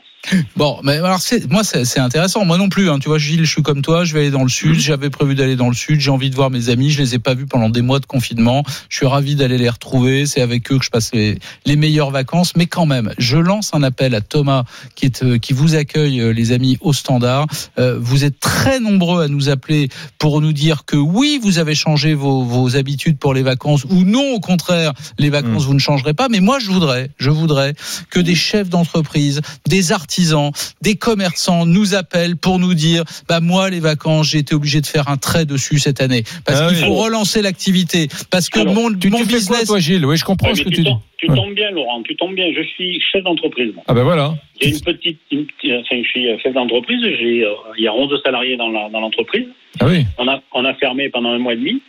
[0.56, 2.44] Bon, mais alors c'est moi c'est c'est intéressant.
[2.44, 2.90] Moi non plus.
[2.90, 2.98] Hein.
[2.98, 4.04] Tu vois, Gilles, je suis comme toi.
[4.04, 4.74] Je vais aller dans le sud.
[4.74, 5.98] J'avais prévu d'aller dans le sud.
[6.00, 6.90] J'ai envie de voir mes amis.
[6.90, 8.62] Je les ai pas vus pendant des mois de confinement.
[8.88, 10.26] Je suis ravi d'aller les retrouver.
[10.26, 12.54] C'est avec eux que je passe les, les meilleures vacances.
[12.54, 16.20] Mais quand même, je lance un appel à Thomas qui est euh, qui vous accueille,
[16.20, 17.46] euh, les amis, au standard.
[17.78, 21.74] Euh, vous êtes très nombreux à nous appeler pour nous dire que oui, vous avez
[21.74, 25.80] changé vos, vos habitudes pour les vacances ou non, au contraire, les vacances vous ne
[25.80, 26.28] changerez pas.
[26.28, 27.74] Mais moi, je voudrais, je voudrais
[28.10, 30.50] que des chefs d'entreprise, des artisans,
[30.82, 34.86] des commerçants nous appellent pour nous dire bah moi les vacances j'ai été obligé de
[34.86, 36.84] faire un trait dessus cette année parce Ah qu'il oui.
[36.84, 40.04] faut relancer l'activité parce que Alors, mon, Tu, mon tu fais quoi, business toi, Gilles?
[40.04, 40.88] Oui, je comprends Ouais, ce que tu, tu dis.
[40.88, 41.36] tombes, tu Ouais.
[41.36, 42.02] tombes bien, Laurent.
[42.02, 42.46] Tu tombes bien.
[42.56, 43.72] Je suis chef d'entreprise.
[43.86, 44.34] Ah ben voilà.
[44.60, 47.00] J'ai une petite, une petite- enfin, je suis euh, chef d'entreprise.
[47.02, 49.46] J'ai, euh, il y a 11 salariés dans la- dans l'entreprise.
[49.78, 50.04] Ah oui.
[50.18, 51.80] on a, on a fermé pendant un mois et demi.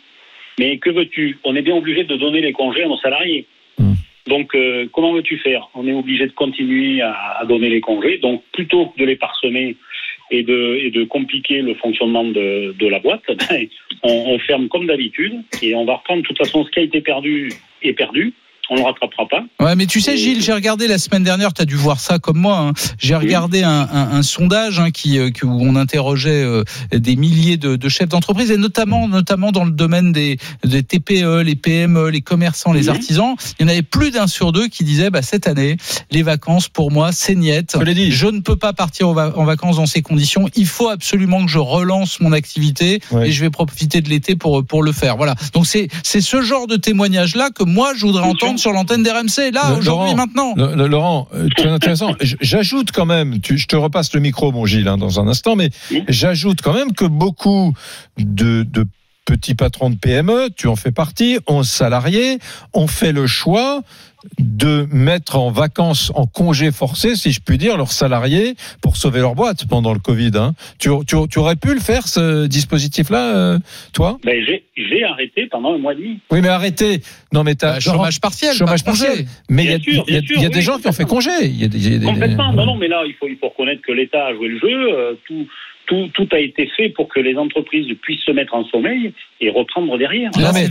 [0.60, 1.38] Mais que veux-tu?
[1.44, 3.46] On est bien obligé de donner les congés à nos salariés.
[4.26, 5.68] Donc, euh, comment veux-tu faire?
[5.74, 8.18] On est obligé de continuer à, donner les congés.
[8.18, 9.76] Donc, plutôt que de les parsemer
[10.30, 13.66] et de, et de compliquer le fonctionnement de, de la boîte, ben,
[14.02, 16.22] on, on ferme comme d'habitude et on va reprendre.
[16.22, 17.50] De toute façon, ce qui a été perdu
[17.82, 18.32] est perdu.
[18.70, 19.64] On ne le rattrapera pas.
[19.64, 22.18] Ouais, mais tu sais, Gilles, j'ai regardé la semaine dernière, tu as dû voir ça
[22.18, 22.58] comme moi.
[22.58, 22.72] hein.
[22.98, 27.56] J'ai regardé un, un- un sondage hein, qui, euh, où on interrogeait euh, des milliers
[27.56, 32.08] de, de chefs d'entreprise, et notamment, notamment dans le domaine des, des TPE, les PME,
[32.10, 33.34] les commerçants, les artisans.
[33.58, 35.76] Il y en avait plus d'un sur deux qui disaient bah, cette année,
[36.10, 37.76] les vacances, pour moi, c'est niette.
[37.78, 38.10] Je l'ai dit.
[38.12, 40.48] Je ne peux pas partir en va- en vacances dans ces conditions.
[40.54, 43.28] Il faut absolument que je relance mon activité Ouais.
[43.28, 45.16] et je vais profiter de l'été pour, pour le faire.
[45.16, 45.34] Voilà.
[45.52, 49.50] Donc c'est c'est ce genre de témoignage-là que moi, je voudrais Bien sur l'antenne d'RMC,
[49.52, 50.54] là, aujourd'hui, maintenant.
[50.56, 52.14] Le- Laurent, euh, très intéressant.
[52.40, 55.56] J'ajoute quand même, tu- je te repasse le micro, mon Gilles, hein, dans un instant,
[55.56, 56.04] mais Oui.
[56.08, 57.72] j'ajoute quand même que beaucoup
[58.18, 58.86] de, de
[59.24, 62.38] petits patrons de PME, tu en fais partie, ont salariés,
[62.72, 63.82] ont fait le choix
[64.38, 69.20] de mettre en vacances, en congé forcé, si je puis dire, leurs salariés pour sauver
[69.20, 70.30] leur boîte pendant le Covid.
[70.34, 70.54] Hein.
[70.78, 73.58] Tu, tu, tu aurais pu le faire, ce dispositif-là, euh,
[73.92, 74.18] toi?
[74.24, 74.62] Ben, j'ai,
[75.04, 76.18] arrêté pendant un mois et demi.
[76.30, 77.02] Oui, mais arrêtez.
[77.32, 78.54] Non, mais t'as Bah, chômage partiel.
[78.54, 79.06] chômage congé.
[79.06, 79.26] partiel.
[79.50, 80.62] Mais il y a, Bien sûr, il y a- bien sûr, il y a des
[80.62, 81.30] gens qui ont fait congé.
[81.42, 82.52] Il y a des, il y a des- Complètement.
[82.52, 84.68] Non, non, mais là, il faut, il faut reconnaître que l'État a joué le jeu.
[84.92, 85.46] euh, tout,
[85.86, 89.50] tout, tout a été fait pour que les entreprises puissent se mettre en sommeil et
[89.50, 90.30] reprendre derrière.
[90.38, 90.68] Là, mais-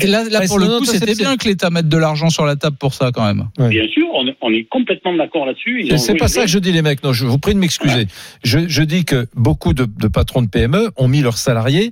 [0.47, 2.93] pour le coup, c'était c'est- bien que l'État mette de l'argent sur la table pour
[2.93, 3.47] ça, quand même.
[3.69, 5.87] Bien sûr, on, est- on est complètement d'accord là-dessus.
[5.97, 7.03] C'est- pas le ça que je dis, les mecs.
[7.03, 8.05] Non, je vous prie de m'excuser.
[8.43, 11.91] Je, je dis que beaucoup de, de patrons de PME ont mis leurs salariés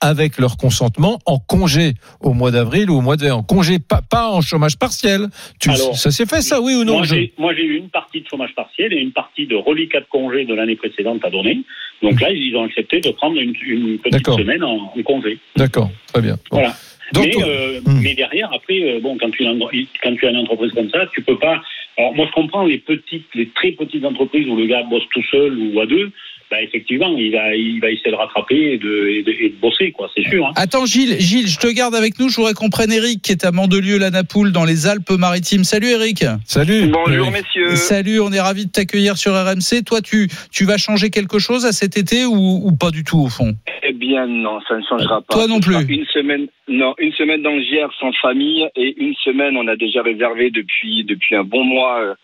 [0.00, 3.30] avec leur consentement en congé au mois d'avril ou au mois de mai.
[3.30, 5.26] En congé, pas, pas en chômage partiel.
[5.60, 6.98] Tu, Alors, ça s'est fait, ça, oui ou non
[7.38, 10.44] Moi, j'ai, eu une partie de chômage partiel et une partie de reliquat de congé
[10.44, 11.60] de l'année précédente à donner.
[12.02, 15.38] Donc là, ils ont accepté de prendre une, une petite semaine en, en congé.
[15.56, 16.34] D'accord, très bien.
[16.50, 16.58] Bon.
[16.58, 16.74] Voilà.
[17.12, 18.00] Donc, mais, toi- euh, Hmm.
[18.02, 19.64] mais derrière, après, euh, bon, quand tu, as une-
[20.02, 21.60] quand tu as une entreprise comme ça, tu peux pas.
[21.96, 25.22] Alors moi, je comprends les petites, les très petites entreprises où le gars bosse tout
[25.30, 26.12] seul ou à deux.
[26.50, 29.56] Bah, effectivement, il va, il va essayer de rattraper et de, et de, et de
[29.60, 30.10] bosser, quoi.
[30.14, 30.46] C'est sûr.
[30.46, 30.52] Hein.
[30.56, 32.28] Attends, Gilles, Gilles, je te garde avec nous.
[32.28, 35.64] Je voudrais qu'on prenne Eric, qui est à Mandelieu-la-Napoule, dans les Alpes-Maritimes.
[35.64, 36.24] Salut, Eric.
[36.46, 36.88] Salut.
[36.88, 37.76] Bonjour messieurs.
[37.76, 39.84] Salut, on est ravis de t'accueillir sur RMC.
[39.84, 43.18] Toi, tu, tu vas changer quelque chose à cet été ou, ou pas du tout,
[43.18, 43.54] au fond?
[43.82, 45.34] Eh bien non, ça ne changera pas.
[45.34, 45.76] Toi non plus.
[45.88, 49.76] Une semaine, non, une semaine dans le Gers sans famille et une semaine on a
[49.76, 52.14] déjà réservé depuis depuis un bon mois euh,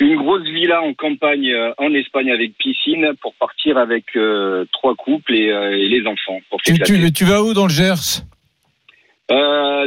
[0.00, 4.94] une grosse villa en campagne euh, en Espagne avec piscine pour partir avec euh, trois
[4.94, 8.22] couples et, euh, et les enfants pour Tu, tu, tu vas où dans le Gers?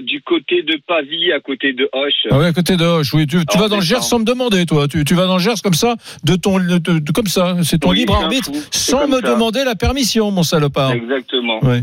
[0.01, 2.25] Du côté de Pavie, à côté de Hoche.
[2.31, 3.13] ah ouais, à côté de Hoche.
[3.13, 4.87] Oui, tu, tu vas dans le Gers sans me demander, toi.
[4.87, 7.57] Tu, vas dans le Gers comme ça, de ton, de- de- comme ça.
[7.63, 9.33] C'est ton Oui, libre arbitre, sans me ça.
[9.33, 10.93] demander la permission, mon salopard.
[10.93, 11.63] Exactement.
[11.63, 11.81] Ouais.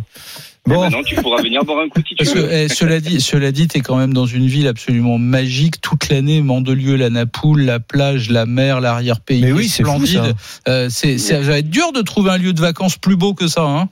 [0.74, 0.80] Bon.
[0.82, 2.52] maintenant, tu pourras venir boire un coup si tu Parce que, veux.
[2.52, 6.40] eh, cela dit, cela dit, t'es quand même dans une ville absolument magique toute l'année.
[6.42, 10.34] Mandelieu, la Napoule, la plage, la mer, l'arrière-pays Mais oui, est c'est fou, splendide.
[10.68, 13.46] Euh, c'est, ça va être dur de trouver un lieu de vacances plus beau que
[13.46, 13.62] ça.
[13.62, 13.88] Hein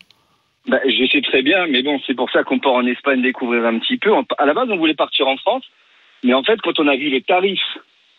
[0.68, 3.64] Bah, je sais très bien, mais bon, c'est pour ça qu'on part en Espagne découvrir
[3.66, 4.10] un petit peu.
[4.38, 5.64] À la base, on voulait partir en France,
[6.24, 7.60] mais en fait, quand on a vu les tarifs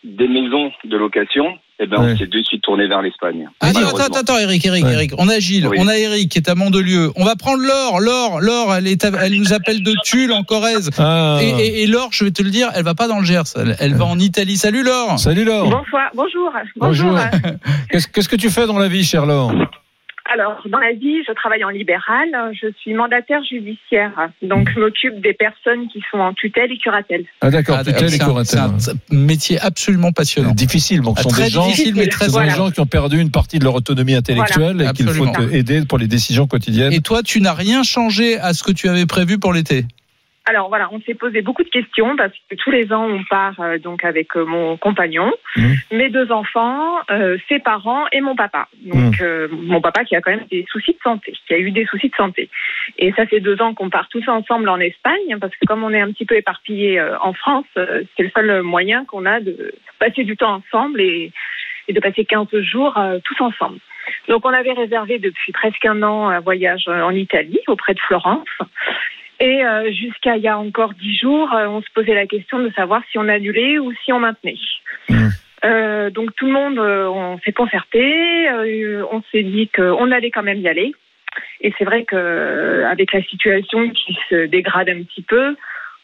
[0.02, 1.44] des maisons de location,
[1.78, 2.12] eh ben, Ouais.
[2.12, 3.48] on s'est de suite tourné vers l'Espagne.
[3.60, 4.04] Attends, Malheureusement.
[4.06, 4.92] attends, attends, Eric, Eric, Ouais.
[4.94, 5.12] Eric.
[5.18, 5.76] On a Gilles, Oui.
[5.78, 7.10] on a Eric qui est à Mandelieu.
[7.16, 10.42] On va prendre Laure, Laure, Laure, elle, est à- elle nous appelle de Tulle en
[10.42, 10.90] Corrèze.
[10.98, 11.38] Ah.
[11.42, 13.42] Et, et, et Laure, je vais te le dire, elle va pas dans le Gers,
[13.56, 14.56] elle, elle va en Italie.
[14.56, 15.18] Salut Laure.
[15.18, 15.64] Salut Laure.
[15.70, 16.50] Bonsoir, bonjour.
[16.76, 17.10] Bonjour.
[17.12, 17.20] Bonjour.
[17.90, 19.52] Qu'est-ce qu'est-ce que tu fais dans la vie, chère Laure?
[20.32, 22.28] Alors, dans la vie, je travaille en libéral.
[22.52, 24.12] Je suis mandataire judiciaire.
[24.42, 27.24] Donc, je m'occupe des personnes qui sont en tutelle et curatelle.
[27.40, 28.70] Ah d'accord, Ah, tutelle et c'est un- curatelle.
[28.78, 30.52] c'est un métier absolument passionnant.
[30.52, 32.54] Difficile, donc Ah, ce sont très des gens, difficile, mais très sont des Voilà.
[32.54, 35.98] gens qui ont perdu une partie de leur autonomie intellectuelle et qu'il faut aider pour
[35.98, 36.92] les décisions quotidiennes.
[36.92, 39.84] Et toi, tu n'as rien changé à ce que tu avais prévu pour l'été?
[40.46, 43.60] Alors voilà, on s'est posé beaucoup de questions parce que tous les ans on part
[43.60, 45.74] euh, donc avec euh, mon compagnon, Mhm.
[45.92, 48.66] mes deux enfants, euh, ses parents et mon papa.
[48.84, 51.70] Donc euh, mon papa qui a quand même des soucis de santé, qui a eu
[51.70, 52.48] des soucis de santé.
[52.98, 55.92] Et ça fait deux ans qu'on part tous ensemble en Espagne parce que comme on
[55.92, 59.40] est un petit peu éparpillés euh, en France, euh, c'est le seul moyen qu'on a
[59.40, 61.32] de passer du temps ensemble et,
[61.86, 63.78] et de passer 15 jours euh, tous ensemble.
[64.28, 68.48] Donc on avait réservé depuis presque un an un voyage en Italie auprès de Florence.
[69.40, 72.58] Et euh, jusqu'à il y a encore dix jours, euh, on se posait la question
[72.58, 74.58] de savoir si on annulait ou si on maintenait.
[75.08, 75.30] Mhm.
[75.64, 80.30] Euh, donc tout le monde, euh, on s'est concerté, euh, on s'est dit qu'on allait
[80.30, 80.92] quand même y aller.
[81.60, 85.56] Et c'est vrai que avec la situation qui se dégrade un petit peu,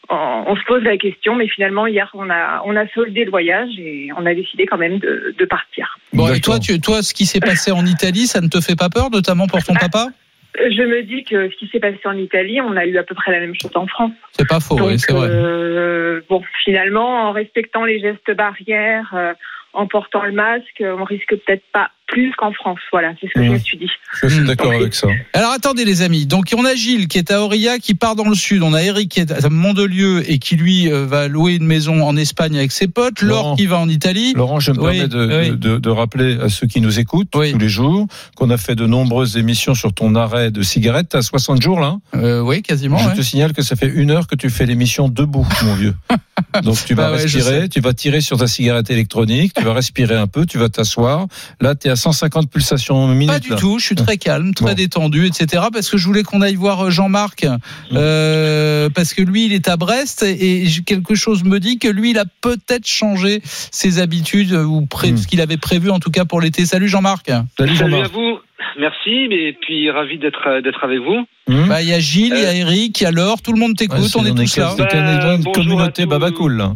[0.09, 1.35] on, on se pose la question.
[1.35, 4.77] Mais finalement hier, on a on a soldé le voyage et on a décidé quand
[4.77, 5.97] même de, de partir.
[6.13, 8.75] Bon, et toi, tu, toi, ce qui s'est passé en Italie, ça ne te fait
[8.75, 10.07] pas peur, notamment pour ton papa?
[10.55, 13.15] Je me dis que ce qui s'est passé en Italie, on a eu à peu
[13.15, 14.11] près la même chose en France.
[14.31, 15.27] C'est pas faux, oui, c'est vrai.
[15.29, 19.33] euh, bon, finalement, en respectant les gestes barrières, euh,
[19.73, 22.79] en portant le masque, on risque peut-être pas plus qu'en France.
[22.91, 23.53] Voilà, c'est ce que je Mhm.
[23.55, 23.89] me suis dit.
[24.21, 24.47] Je suis Mhm.
[24.47, 25.07] d'accord avec ça.
[25.33, 28.27] Alors attendez les amis, donc on a Gilles qui est à Aurillac, qui part dans
[28.27, 31.55] le sud, on a Eric qui est à Mondelieu et qui lui euh, va louer
[31.55, 33.49] une maison en Espagne avec ses potes, Laurent.
[33.49, 34.33] Laure qui va en Italie.
[34.35, 35.49] Laurent, je me Oui, permets de, oui.
[35.51, 37.51] de, de- de rappeler à ceux qui nous écoutent Oui.
[37.51, 41.07] tous les jours qu'on a fait de nombreuses émissions sur ton arrêt de cigarette.
[41.09, 41.97] T'as 60 jours là.
[42.15, 42.97] Euh, oui, quasiment.
[42.97, 43.15] je ouais.
[43.15, 45.95] te signale que ça fait une heure que tu fais l'émission debout, mon vieux.
[46.63, 49.73] Donc tu vas Bah je respirer, tu vas tirer sur ta cigarette électronique, tu vas
[49.73, 51.27] respirer un peu, tu vas t'asseoir.
[51.61, 53.27] Là, tu es à 150 pulsations minutes.
[53.33, 53.55] Pas du là.
[53.57, 54.73] tout, je suis très calme, très Bon.
[54.73, 55.65] détendu, etc.
[55.73, 57.45] Parce que je voulais qu'on aille voir euh, Jean-Marc,
[57.93, 62.11] euh, parce que lui, il est à Brest et quelque chose me dit que lui,
[62.11, 65.17] il a peut-être changé ses habitudes euh, ou pré- Hmm.
[65.17, 66.65] ce qu'il avait prévu en tout cas pour l'été.
[66.65, 67.27] Salut Jean-Marc.
[67.27, 68.11] Salut Salut à Jean-Marc.
[68.13, 68.39] vous.
[68.79, 71.25] Merci, mais puis ravi d'être d'être avec vous.
[71.49, 73.53] Hum Bah, Il y a Gilles, il y a Eric, il y a Laure, tout
[73.53, 74.75] le monde t'écoute, Ouais, on est tous là.
[74.77, 76.09] Bah, une bonjour communauté à tous.
[76.09, 76.57] babacool.
[76.57, 76.73] là.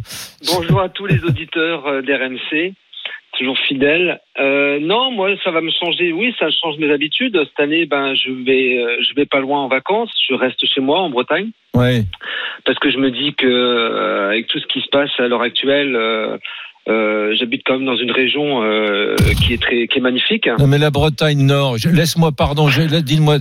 [0.47, 2.73] Bonjour à tous les auditeurs d'RMC,
[3.37, 4.19] toujours fidèles.
[4.39, 6.11] Euh, non, moi ça va me changer.
[6.13, 7.37] Oui, ça change mes habitudes.
[7.37, 10.11] Cette année, ben je vais euh, je vais pas loin en vacances.
[10.29, 12.03] Je reste chez moi en Bretagne Ouais.
[12.65, 15.41] parce que je me dis que euh, avec tout ce qui se passe à l'heure
[15.41, 15.97] actuelle.
[16.89, 19.15] Euh, J'habite quand même dans une région euh,
[19.45, 20.47] qui est très qui est magnifique.
[20.59, 22.67] Non mais la Bretagne Nord, laisse-moi pardon,
[23.03, 23.37] dis-moi,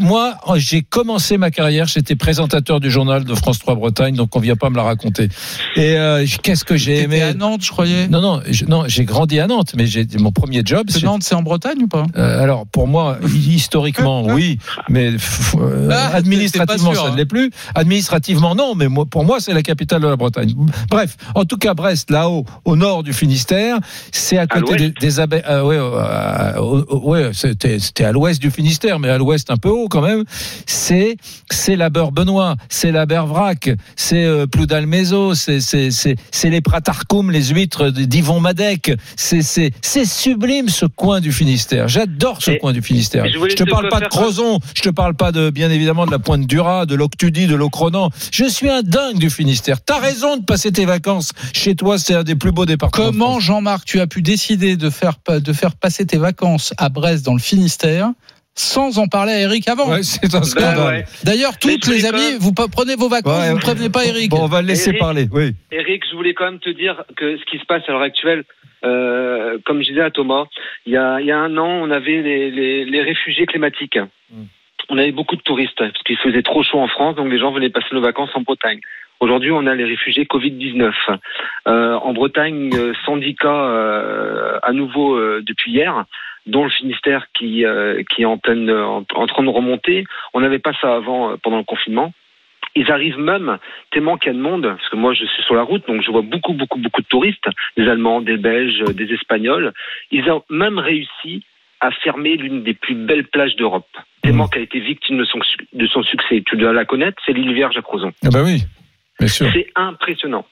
[0.00, 4.40] moi, j'ai commencé ma carrière, j'étais présentateur du journal de France 3 Bretagne, donc on
[4.40, 5.28] vient pas me la raconter.
[5.76, 7.22] Et euh, qu'est-ce que j'ai aimé?
[7.22, 8.08] à Nantes, je croyais.
[8.08, 10.86] Non non, je- non, j'ai grandi à Nantes, mais j'ai mon premier job.
[10.88, 12.04] C'est c'est- Nantes, c'est en Bretagne ou pas?
[12.16, 14.58] Euh, alors pour moi, historiquement, oui,
[14.88, 15.10] mais
[15.56, 17.12] euh, Ah, administrativement, sûr, ça hein.
[17.12, 17.50] ne l'est plus.
[17.74, 20.54] Administrativement, non, mais moi, pour moi, c'est la capitale de la Bretagne.
[20.90, 23.78] Bref, en tout cas, Brest, là-haut, au nord du Finistère,
[24.12, 25.42] c'est à côté des, des abeilles.
[25.48, 29.68] euh, ouais, euh, euh, ouais, c'était à l'ouest du Finistère, mais à l'ouest un peu
[29.70, 30.24] haut quand même.
[30.66, 31.16] C'est
[31.50, 37.44] c'est la beurre Benoît, c'est la Bervrac, c'est euh, Ploudalmézo, c'est c'est les Pratarcoum, les
[37.46, 38.92] huîtres d'Yvon Madec.
[39.16, 41.88] C'est c'est c'est sublime ce coin du Finistère.
[41.88, 43.24] J'adore ce Et- coin du Finistère.
[43.26, 46.10] je Je te parle pas de Crozon, je te parle pas de bien évidemment de
[46.10, 48.10] la Pointe du Raz, de l'Octudie, de l'Ocronan.
[48.32, 49.80] Je suis un dingue du Finistère.
[49.80, 53.06] T'as raison de passer tes vacances chez toi, c'est un des plus beaux départements.
[53.10, 53.40] Comment.
[53.40, 57.34] Jean-Marc, tu as pu décider de faire, de faire passer tes vacances à Brest dans
[57.34, 58.10] le Finistère
[58.54, 60.78] sans en parler à Eric avant Ouais, c'est un Ben scandale.
[60.88, 61.04] ouais.
[61.22, 64.30] D'ailleurs, toutes les amis, même- vous prenez vos vacances, Ouais, vous ne prévenez pas Eric.
[64.30, 65.00] Bon, on va le laisser Eric.
[65.00, 65.28] parler.
[65.32, 65.52] Oui.
[65.70, 68.42] Eric, je voulais quand même te dire que ce qui se passe à l'heure actuelle,
[68.84, 70.44] euh, comme je disais à Thomas,
[70.86, 73.98] il y a, il y a un an, on avait les, les, les réfugiés climatiques.
[74.32, 74.42] Mm.
[74.90, 77.52] On avait beaucoup de touristes parce qu'il faisait trop chaud en France, donc les gens
[77.52, 78.80] venaient passer nos vacances en Bretagne.
[79.20, 80.92] Aujourd'hui, on a les réfugiés Covid-19.
[81.66, 86.04] Euh, en Bretagne, euh, 110 cas euh, à nouveau euh, depuis hier,
[86.46, 90.04] dont le Finistère qui, euh, qui est en, pleine, en, en train de remonter.
[90.34, 92.12] On n'avait pas ça avant, euh, pendant le confinement.
[92.76, 93.58] Ils arrivent même
[93.90, 96.02] tellement qu'il y a de monde, parce que moi je suis sur la route, donc
[96.02, 99.72] je vois beaucoup, beaucoup, beaucoup de touristes, des Allemands, des Belges, des Espagnols.
[100.12, 101.44] Ils ont même réussi
[101.80, 103.88] à fermer l'une des plus belles plages d'Europe,
[104.22, 105.40] tellement qu'elle a été victime de son,
[105.72, 106.42] de son succès.
[106.46, 108.12] Tu dois la connaître, c'est l'île Vierge à Crozon.
[108.24, 108.62] Ah bah oui.
[109.26, 110.46] C'est impressionnant.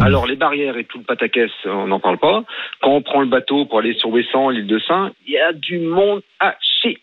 [0.00, 2.44] Alors les barrières et tout le pataquès, on n'en parle pas.
[2.80, 5.52] Quand on prend le bateau pour aller sur Ouessant, l'île de Saint, il y a
[5.52, 7.00] du monde à chier.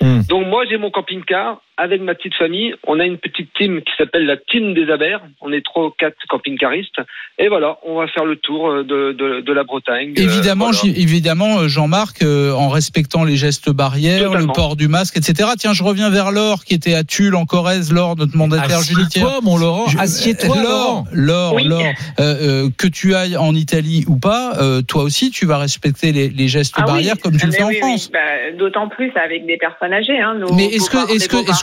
[0.00, 0.20] Hmm.
[0.28, 2.74] Donc moi j'ai mon camping-car avec ma petite famille.
[2.86, 5.20] On a une petite team qui s'appelle la team des Abers.
[5.40, 7.00] On est trois ou quatre camping-caristes.
[7.38, 10.14] Et voilà, on va faire le tour euh, de, de, de la Bretagne.
[10.16, 10.94] Euh, Évidemment, voilà.
[10.96, 14.46] évidemment, euh, Jean-Marc, euh, en respectant les gestes barrières, Totalement.
[14.46, 15.50] le port du masque, etc.
[15.58, 19.26] Tiens, je reviens vers Laure, qui était à Tulle, en Corrèze, Laure, notre mandataire judiciaire.
[19.26, 19.86] Assieds-toi, mon Laurent.
[19.88, 21.04] Je- Assieds-toi, Laurent.
[21.12, 21.64] Laure, Oui.
[21.64, 22.22] Laure, euh,
[22.66, 26.28] euh, que tu ailles en Italie ou pas, euh, toi aussi, tu vas respecter les,
[26.28, 26.92] les gestes Ah oui.
[26.92, 28.06] barrières comme tu le fais en France.
[28.06, 28.10] oui.
[28.12, 30.20] Bah, D'autant plus avec des personnes âgées.
[30.20, 31.12] Hein, nos Mais est-ce que, beaux-parents,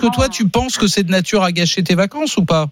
[0.02, 2.66] est-ce que, toi, tu penses que c'est de nature à gâcher tes vacances ou pas?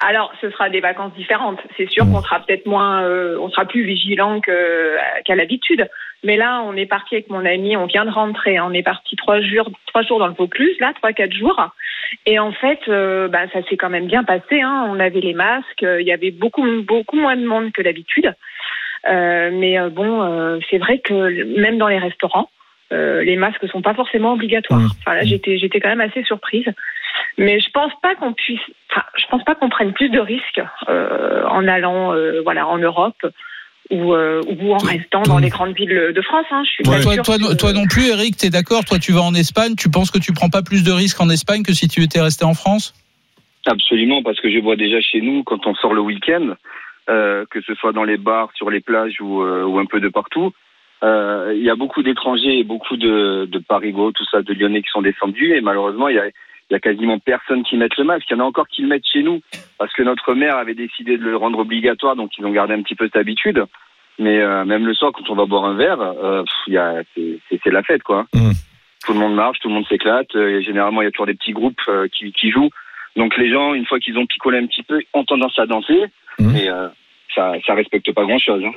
[0.00, 1.60] Alors, ce sera des vacances différentes.
[1.76, 5.88] C'est sûr qu'on sera peut-être moins, euh, on sera plus vigilant que- qu'à l'habitude.
[6.24, 8.58] Mais là, on est parti avec mon ami, on vient de rentrer.
[8.60, 11.68] On est parti trois jours, trois jours dans le Vaucluse, là, trois, quatre jours.
[12.26, 14.60] Et en fait, euh, bah, ça s'est quand même bien passé.
[14.60, 14.86] Hein.
[14.88, 15.82] On avait les masques.
[15.82, 18.34] euh, Il y avait beaucoup, beaucoup moins de monde que d'habitude.
[19.08, 22.48] Euh, mais euh, bon, euh, c'est vrai que même dans les restaurants,
[22.92, 24.80] euh, les masques sont pas forcément obligatoires.
[24.80, 24.90] Mmh.
[25.00, 26.66] Enfin, là, j'étais, j'étais quand même assez surprise.
[27.38, 30.62] Mais je pense pas qu'on puisse, enfin, je pense pas qu'on prenne plus de risques
[30.88, 33.26] euh, en allant, euh, voilà, en Europe
[33.90, 36.46] ou, euh, ou en restant dans les grandes villes de France.
[36.50, 36.62] Hein.
[36.64, 38.84] Je suis pas toi, toi, que- toi non plus, Eric, t'es d'accord?
[38.84, 39.74] Toi, tu vas en Espagne.
[39.76, 42.20] Tu penses que tu prends pas plus de risques en Espagne que si tu étais
[42.20, 42.94] resté en France?
[43.66, 46.54] Absolument, parce que je vois déjà chez nous, quand on sort le week-end,
[47.10, 50.00] euh, que ce soit dans les bars, sur les plages ou, euh, ou un peu
[50.00, 50.50] de partout, euh,
[51.04, 54.90] il y a beaucoup d'étrangers et beaucoup de, de Parigots, tout ça, de Lyonnais qui
[54.90, 58.04] sont descendus, et malheureusement, il y a, il y a quasiment personne qui met le
[58.04, 58.26] masque.
[58.30, 59.40] Il y en a encore qui le mettent chez nous,
[59.78, 62.82] parce que notre maire avait décidé de le rendre obligatoire, donc ils ont gardé un
[62.82, 63.64] petit peu cette habitude.
[64.18, 68.02] Mais euh, même le soir, quand on va boire un verre, euh, c'est la fête,
[68.02, 68.26] quoi.
[68.32, 68.52] Mm.
[69.04, 70.34] Tout le monde marche, tout le monde s'éclate.
[70.36, 72.70] euh, et généralement, il y a toujours des petits groupes euh, qui, qui jouent.
[73.16, 76.04] Donc les gens, une fois qu'ils ont picolé un petit peu, ont tendance à danser.
[76.40, 76.88] Euh,
[77.34, 78.62] ça, ça respecte pas grand-chose.
[78.64, 78.72] Hein.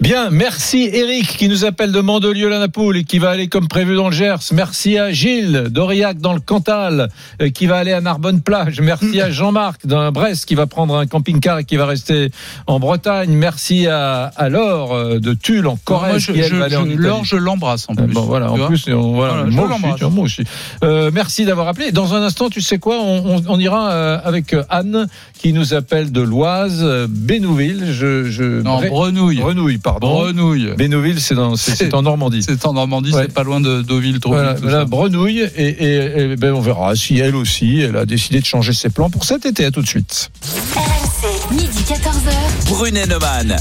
[0.00, 4.06] Bien, merci Eric qui nous appelle de Mandelieu-la-Napoule et qui va aller comme prévu dans
[4.08, 4.38] le Gers.
[4.52, 7.08] Merci à Gilles d'Aurillac dans le Cantal
[7.40, 8.80] euh, qui va aller à Narbonne-Plage.
[8.80, 12.30] Merci à Jean-Marc dans Brest qui va prendre un camping-car et qui va rester
[12.66, 13.30] en Bretagne.
[13.32, 16.64] Merci à, à Laure euh, de Tulle en Moi, Corrèze je, qui elle je- va
[16.64, 17.06] aller en je- Italie.
[17.06, 18.14] Laure, je l'embrasse en Euh, plus.
[18.14, 19.98] Bon, voilà, en plus, on- voilà, Voilà, je moi, aussi, l'embrasse.
[19.98, 20.42] tiens, moi aussi.
[20.82, 21.92] Euh, merci d'avoir appelé.
[21.92, 25.06] Dans un instant, tu sais quoi, on, on- on ira euh, avec Anne
[25.40, 27.86] qui nous appelle de l'Oise, Bénouville.
[27.92, 29.36] Je, je, Non, Bré- Brenouille.
[29.38, 30.10] Grenouille, pardon.
[30.12, 30.74] Brenouille.
[30.76, 32.42] Bénouville, c'est dans- c'est- c'est en Normandie.
[32.42, 33.22] C'est en Normandie, Ouais.
[33.26, 36.94] c'est pas loin de Deauville, trop Voilà, voilà, Brenouille, et, et- et ben on verra
[36.94, 39.64] si elle aussi, elle a décidé de changer ses plans pour cet été.
[39.64, 40.30] À tout de suite.
[40.76, 42.32] RMC, midi 14h.
[42.68, 43.56] Brunet Neumann.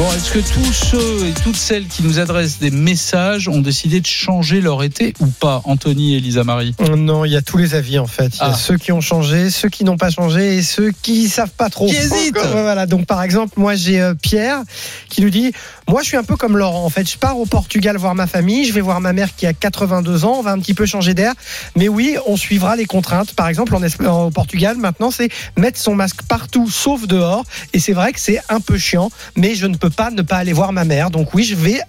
[0.00, 4.00] Bon, est-ce que tous ceux et toutes celles qui nous adressent des messages ont décidé
[4.00, 6.74] de changer leur été ou pas Anthony et Lisa Marie?
[6.96, 8.28] Non, il y a tous les avis en fait.
[8.36, 8.54] Il y a Ah.
[8.54, 11.86] ceux qui ont changé, ceux qui n'ont pas changé et ceux qui savent pas trop.
[11.86, 12.38] Qui hésitent.
[12.52, 12.86] Voilà.
[12.86, 14.62] Donc par exemple, moi j'ai euh, Pierre
[15.10, 15.52] qui nous dit
[15.86, 17.06] moi je suis un peu comme Laurent en fait.
[17.06, 20.24] Je pars au Portugal voir ma famille, je vais voir ma mère qui a 82
[20.24, 21.34] ans, on va un petit peu changer d'air.
[21.76, 23.34] Mais oui, on suivra les contraintes.
[23.34, 27.44] Par exemple, en Esp- au Portugal maintenant c'est mettre son masque partout sauf dehors.
[27.74, 30.36] Et c'est vrai que c'est un peu chiant, mais je ne peux pas ne pas
[30.36, 31.10] aller voir ma mère.
[31.10, 31.80] Donc oui, je vais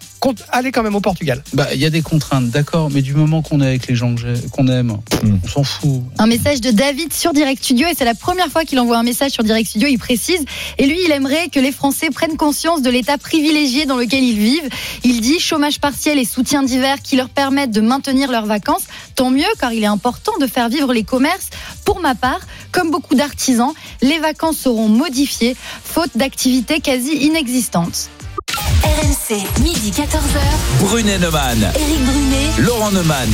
[0.51, 1.43] aller quand même au Portugal.
[1.53, 4.13] Bah, il y a des contraintes, d'accord, mais du moment qu'on est avec les gens
[4.51, 5.37] qu'on aime, Hmm.
[5.43, 6.01] on s'en fout.
[6.17, 9.03] Un message de David sur Direct Studio et c'est la première fois qu'il envoie un
[9.03, 9.87] message sur Direct Studio.
[9.87, 10.43] Il précise
[10.77, 14.37] et lui, il aimerait que les Français prennent conscience de l'état privilégié dans lequel ils
[14.37, 14.69] vivent.
[15.03, 18.83] Il dit chômage partiel et soutien divers qui leur permettent de maintenir leurs vacances.
[19.15, 21.49] Tant mieux car il est important de faire vivre les commerces.
[21.85, 22.39] Pour ma part,
[22.71, 27.80] comme beaucoup d'artisans, les vacances seront modifiées faute d'activités quasi inexistantes.
[27.81, 28.20] importantes
[28.83, 30.39] RMC, midi 14h.
[30.79, 31.59] Brunet Neumann.
[31.75, 32.49] Éric Brunet.
[32.65, 33.29] Laurent Neumann.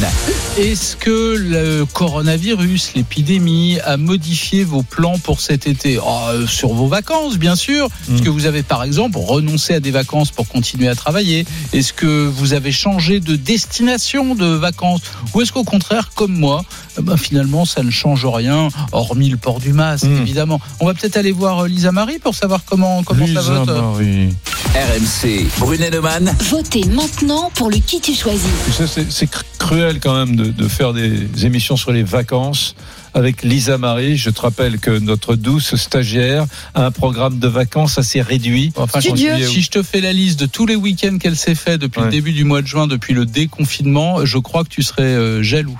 [0.57, 5.99] Est-ce que le coronavirus, l'épidémie, a modifié vos plans pour cet été?
[6.05, 7.85] Ah, euh, Sur vos vacances, bien sûr.
[8.11, 8.25] Est-ce Mm.
[8.25, 11.45] que vous avez, par exemple, renoncé à des vacances pour continuer à travailler?
[11.73, 15.01] Est-ce que vous avez changé de destination de vacances?
[15.33, 16.63] Ou est-ce qu'au contraire, comme moi,
[16.99, 20.21] eh ben, finalement, ça ne change rien, hormis le port du masque, Mm.
[20.21, 20.59] évidemment?
[20.81, 23.67] On va peut-être aller voir euh, Lisa Marie pour savoir comment, comment ça Lisa vote.
[23.69, 24.29] Marie.
[24.75, 25.36] RMC.
[25.59, 26.35] Brunet Neumann.
[26.49, 28.49] Votez maintenant pour le qui tu choisis.
[28.65, 32.03] Tu sais, c'est- c'est cr- cruel quand même de, de faire des émissions sur les
[32.03, 32.75] vacances
[33.13, 34.17] avec Lisa Marie.
[34.17, 38.71] Je te rappelle que notre douce stagiaire a un programme de vacances assez réduit.
[38.75, 41.99] Enfin, si je te fais la liste de tous les week-ends qu'elle s'est fait depuis
[41.99, 42.05] Ouais.
[42.05, 45.41] le début du mois de juin, depuis le déconfinement, je crois que tu serais euh,
[45.43, 45.77] jaloux.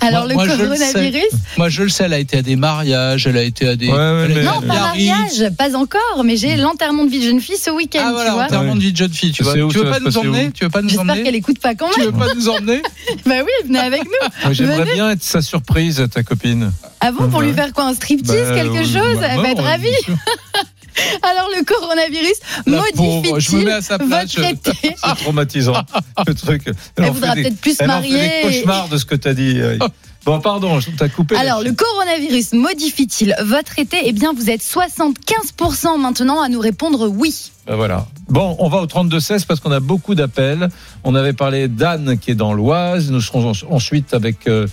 [0.00, 0.92] Alors Moi- moi, le je le sais.
[0.92, 1.24] coronavirus
[1.56, 3.88] Moi, je le sais, elle a été à des mariages, elle a été à des.
[3.88, 7.40] Ouais, ouais, mais- Non, pas mariage, pas encore, mais j'ai l'enterrement de vie de jeune
[7.40, 8.44] fille ce week-end, Ah tu voilà, vois.
[8.44, 9.54] enterrement de vie de jeune fille, tu vois.
[9.54, 11.74] où, Tu veux pas nous emmener Tu veux pas nous J'espère emmener qu'elle écoute pas
[11.74, 12.10] quand Tu même.
[12.10, 12.82] veux pas nous emmener
[13.26, 14.52] Bah oui, venez avec nous.
[14.52, 16.72] J'aimerais bien être sa surprise, ta copine.
[17.00, 17.46] Ah bon, pour Ouais.
[17.46, 19.88] lui faire quoi Un striptease, Bah, quelque chose Elle va être ravie.
[21.22, 23.66] Alors le coronavirus modifie-t-il
[24.08, 25.74] votre été C'est traumatisant.
[26.26, 26.70] le truc.
[26.96, 28.42] Elle, voudra peut-être plus se marier.
[28.42, 29.56] cauchemars de ce que t'as dit.
[29.58, 29.82] Eric.
[30.26, 31.34] Bon, pardon, je t'ai coupé.
[31.34, 37.08] Alors, le coronavirus modifie-t-il votre été Eh bien, vous êtes 75% maintenant à nous répondre
[37.08, 37.50] oui.
[37.66, 38.06] Ben voilà.
[38.28, 40.68] Bon, on va au 32-16 parce qu'on a beaucoup d'appels.
[41.04, 43.10] On avait parlé d'Anne qui est dans l'Oise.
[43.10, 44.66] Nous serons en- ensuite avec euh,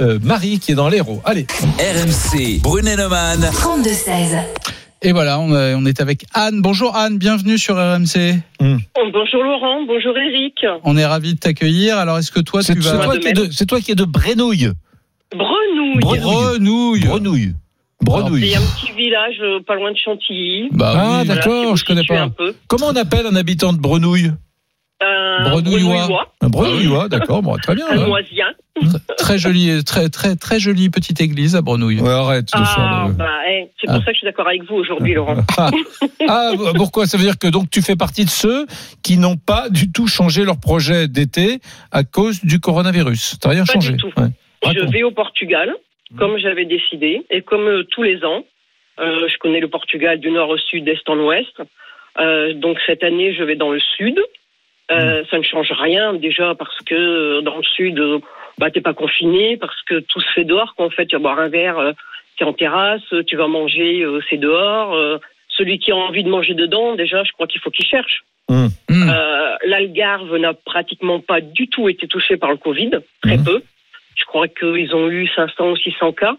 [0.00, 1.20] euh, Marie qui est dans l'Hérault.
[1.26, 1.46] Allez.
[1.78, 2.60] RMC.
[2.62, 3.42] Brunet Neumann.
[3.42, 4.38] 32-16.
[5.06, 6.62] Et voilà, on, a- on est avec Anne.
[6.62, 8.36] Bonjour Anne, bienvenue sur RMC.
[8.60, 10.64] Bonjour Laurent, bonjour Eric.
[10.82, 11.98] On est ravis de t'accueillir.
[11.98, 13.04] Alors, est-ce que toi, C'est tu c'est vas.
[13.04, 14.70] toi, qui es de- c'est toi qui es de Brenouille.
[15.36, 15.98] Brenouille.
[16.00, 17.00] Brenouille.
[17.06, 17.54] Brenouille.
[18.00, 18.50] Brenouille.
[18.50, 20.68] C'est un petit village euh, pas loin de Chantilly.
[20.72, 21.26] Bah ah, oui.
[21.26, 22.20] Voilà, d'accord, vous je connais pas.
[22.22, 22.54] un peu.
[22.66, 24.30] Comment on appelle un habitant de Brenouille?
[25.00, 25.94] Un Brenouillois.
[26.06, 27.86] Brenouillois, Un Brenouillois, d'accord, bon, très bien.
[27.90, 28.54] un.
[29.18, 32.00] Très jolie, très très très jolie petite église à Brenouille.
[32.00, 33.98] Ouais, arrête Ah, le- bah, eh, c'est pour Ah.
[34.00, 35.36] ça que je suis d'accord avec vous aujourd'hui, Laurent.
[35.58, 35.70] Ah,
[36.28, 37.06] ah, pourquoi?
[37.06, 38.66] Ça veut dire que donc tu fais partie de ceux
[39.02, 41.60] qui n'ont pas du tout changé leur projet d'été
[41.92, 43.38] à cause du coronavirus.
[43.40, 43.92] T'as rien Pas changé.
[43.92, 44.10] du tout.
[44.16, 44.28] Ouais.
[44.74, 45.72] Je vais au Portugal,
[46.18, 48.44] comme j'avais décidé, et comme euh, tous les ans,
[49.00, 51.52] euh, je connais le Portugal du nord au sud, d'est en ouest.
[52.20, 54.18] Euh, donc cette année, je vais dans le sud.
[54.90, 58.18] Euh, Ça ne change rien déjà parce que euh, dans le sud, euh,
[58.58, 60.74] bah t'es pas confiné parce que tout se fait dehors.
[60.76, 61.92] Qu'en fait, tu vas boire un verre, euh,
[62.38, 64.94] t'es en terrasse, euh, tu vas manger, euh, c'est dehors.
[64.94, 65.18] Euh,
[65.48, 68.24] celui qui a envie de manger dedans, déjà, je crois qu'il faut qu'il cherche.
[68.48, 68.66] Hmm.
[68.90, 72.90] Euh, L'Algarve n'a pratiquement pas du tout été touché par le Covid,
[73.22, 73.44] très Mhm.
[73.44, 73.62] peu.
[74.16, 76.36] Je crois qu'ils ont eu 500 ou 600 cas.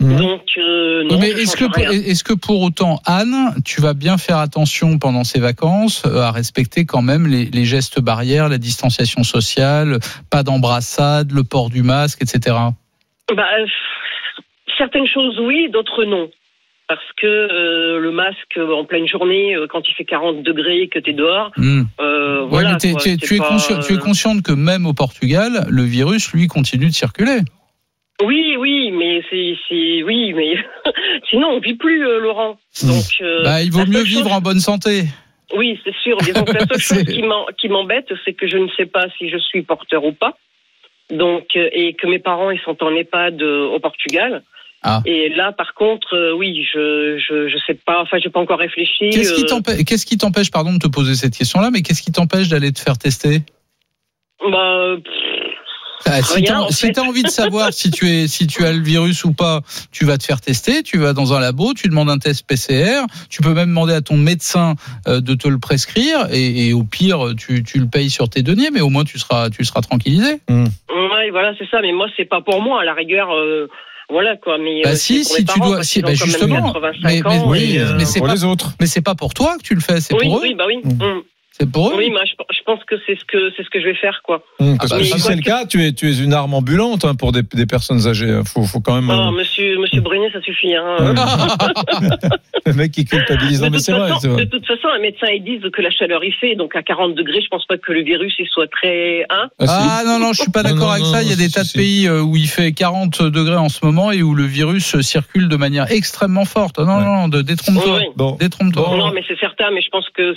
[0.00, 0.16] Mhm.
[0.16, 5.24] Donc, euh, non, mais est-ce que, pour autant, Anne, tu vas bien faire attention pendant
[5.24, 9.98] ces vacances euh, à respecter quand même les, les gestes barrières, la distanciation sociale,
[10.30, 12.56] pas d'embrassade, le port du masque, etc.
[13.34, 13.66] Bah, euh,
[14.76, 16.30] certaines choses oui, d'autres non.
[16.86, 21.00] Parce que euh, le masque en pleine journée, quand il fait 40 degrés et que
[21.00, 21.82] tu es dehors, Ouais,
[22.48, 22.70] voilà.
[22.70, 22.88] quoi, tu,
[23.34, 27.40] es pas, consciente que même au Portugal, le virus, lui, continue de circuler.
[28.24, 30.54] Oui, oui, mais c'est, oui, mais
[31.30, 32.58] sinon on vit plus, euh, Laurent.
[32.82, 35.04] Donc, euh, Bah, il vaut mieux vivre chose- en bonne santé.
[35.56, 36.16] Oui, c'est sûr.
[36.22, 37.04] Disons que la seule chose
[37.58, 40.36] qui m'embête, c'est que je ne sais pas si je suis porteur ou pas.
[41.10, 44.42] Donc, euh, et que mes parents, ils sont en EHPAD au Portugal.
[44.82, 45.00] Ah.
[45.06, 48.02] Et là, par contre, euh, oui, je, je, je sais pas.
[48.02, 49.10] Enfin, j'ai pas encore réfléchi.
[49.10, 52.12] Qu'est-ce qui t'empêche, qu'est-ce qui t'empêche, pardon, de te poser cette question-là, mais qu'est-ce qui
[52.12, 53.38] t'empêche d'aller te faire tester?
[54.52, 55.12] Bah, pff,
[56.06, 56.92] Ah, Si en si fait.
[56.92, 59.60] t'as envie de savoir si tu es si tu as le virus ou pas,
[59.92, 60.82] tu vas te faire tester.
[60.82, 63.02] Tu vas dans un labo, tu demandes un test PCR.
[63.28, 64.74] Tu peux même demander à ton médecin
[65.06, 68.42] euh, de te le prescrire et, et au pire tu, tu le payes sur tes
[68.42, 70.40] deniers, mais au moins tu seras tu seras tranquillisé.
[70.48, 71.80] ouais, voilà, c'est ça.
[71.82, 72.80] Mais moi, c'est pas pour moi.
[72.82, 73.68] À la rigueur, euh,
[74.10, 74.56] voilà quoi.
[74.58, 77.20] Mais Bah euh, si pour si mes tu parents, dois si bah justement 85 mais,
[77.24, 78.72] mais, oui, euh, mais c'est pas les autres.
[78.80, 80.42] mais c'est pas pour toi que tu le fais, c'est oui, pour eux.
[80.42, 80.78] oui, bah oui.
[80.84, 81.20] Mm.
[81.58, 81.64] Mm.
[81.64, 81.94] C'est pour eux.
[81.96, 84.20] Oui, mais je, je pense que c'est ce que c'est ce que je vais faire,
[84.22, 84.42] quoi.
[84.60, 86.32] Hum, Parce Ah bah, que mais si c'est le cas, tu es, tu es une
[86.32, 88.30] arme ambulante hein, pour des, des personnes âgées.
[88.30, 88.42] hein.
[88.46, 89.10] Faut, faut quand même.
[89.10, 90.74] Oh, euh, monsieur, monsieur Brunet, ça suffit.
[90.74, 90.96] Hein.
[92.66, 93.60] le mec qui culpabilise.
[93.60, 94.10] De Non, mais toute, c'est vrai.
[94.10, 97.14] de toute façon, les médecins ils disent que la chaleur il fait, donc à 40
[97.14, 99.24] degrés, je pense pas que le virus il soit très.
[99.30, 99.98] Hein Ah.
[100.00, 101.22] Ah non, non, je suis pas Non, d'accord non, avec non, ça.
[101.22, 103.56] Il y a si, des si, tas de pays euh, où il fait 40 degrés
[103.56, 106.78] en ce moment et où le virus circule de manière extrêmement forte.
[106.78, 107.04] Non, Ouais.
[107.04, 108.00] non, non, détrompe-toi.
[108.38, 108.96] Détrompe-toi.
[108.96, 110.34] Non, mais c'est certain, mais je pense que,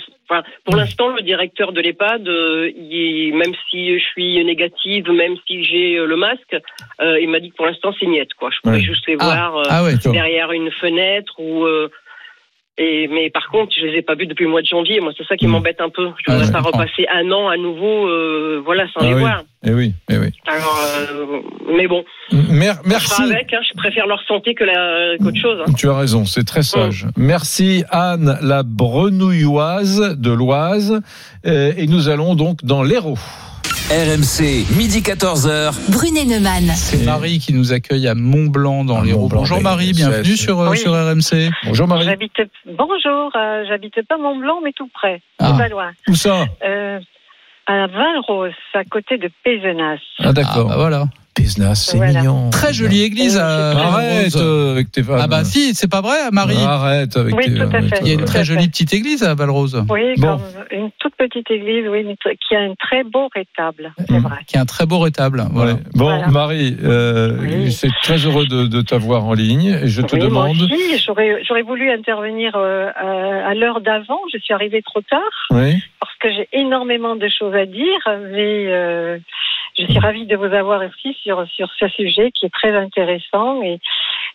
[0.64, 5.64] pour l'instant, le directeur de l'EHPAD, euh, il- même si je suis négative, même si
[5.64, 6.56] j'ai euh, le masque,
[7.00, 8.50] euh, il m'a dit que pour l'instant, c'est niette, quoi.
[8.50, 8.80] Je Ouais.
[8.80, 9.94] juste les Ah, voir ah ouais.
[10.12, 11.66] Derrière une fenêtre ou.
[12.78, 15.00] Et, mais par contre, je les ai pas vus depuis le mois de janvier.
[15.00, 15.50] Moi, c'est ça qui Mm.
[15.50, 16.06] m'embête un peu.
[16.18, 19.14] Je Ah, voudrais je pas repasser un an à nouveau, euh, voilà, sans Ah les
[19.14, 19.20] oui.
[19.20, 19.42] voir.
[19.64, 20.28] Eh oui, eh oui.
[20.46, 20.80] Alors,
[21.10, 21.40] euh,
[21.76, 22.02] mais bon,
[22.50, 23.22] Mer- on merci.
[23.22, 23.52] avec.
[23.52, 24.64] Hein, je préfère leur santé que
[25.22, 25.58] qu'autre chose.
[25.66, 25.72] hein.
[25.76, 27.06] Tu as raison, c'est très sage.
[27.16, 31.00] Merci Anne, la brenouilloise de l'Oise.
[31.46, 33.18] Euh, Et nous allons donc dans l'Hérault.
[33.66, 35.74] RMC, midi 14h.
[35.90, 36.72] Brunet Neumann.
[36.74, 40.60] C'est Marie qui nous accueille à Mont-Blanc dans les Mont-Blanc, Bonjour mais Marie, bienvenue sur,
[40.60, 40.78] euh, Oui.
[40.78, 41.50] sur RMC.
[41.64, 42.04] Bonjour Marie.
[42.04, 42.32] J'habite
[42.66, 45.54] bonjour, euh, j'habite pas Mont Blanc mais tout près, Ah.
[45.58, 45.90] pas loin.
[46.08, 46.46] Où ça?
[46.64, 46.98] Euh,
[47.66, 49.98] à Valrose, à côté de Pézenas.
[50.18, 50.68] Ah Ah, d'accord.
[50.68, 51.04] bah voilà.
[51.34, 52.20] Pézenas, c'est Voilà.
[52.20, 52.50] mignon.
[52.50, 54.36] Très jolie église à Arrête Valrose.
[54.36, 55.18] euh, avec tes femmes.
[55.20, 56.56] Ah bah si, c'est pas vrai, Marie.
[56.62, 57.54] Arrête avec Oui, tes.
[57.54, 58.00] tout à fait.
[58.02, 59.82] Il y a une très jolie petite église à Valrose.
[59.88, 60.36] Oui, Bon.
[60.36, 62.04] comme une toute petite église, oui,
[62.48, 64.22] qui a un très beau rétable, c'est Mhm.
[64.22, 64.36] vrai.
[64.46, 65.42] Qui a un très beau rétable.
[65.52, 65.72] Voilà.
[65.72, 65.78] Ouais.
[65.94, 66.26] Bon, Voilà.
[66.28, 67.72] Marie, euh, Oui.
[67.72, 69.78] c'est très heureux de, de t'avoir en ligne.
[69.82, 70.50] Et je te Oui, demande.
[70.60, 74.18] aussi, j'aurais, j'aurais voulu intervenir euh, à, à l'heure d'avant.
[74.32, 75.82] Je suis arrivée trop tard Oui.
[76.00, 78.00] parce que j'ai énormément de choses à dire,
[78.32, 79.18] mais euh,
[79.78, 83.62] je suis ravie de vous avoir aussi sur, sur ce sujet qui est très intéressant.
[83.62, 83.78] Et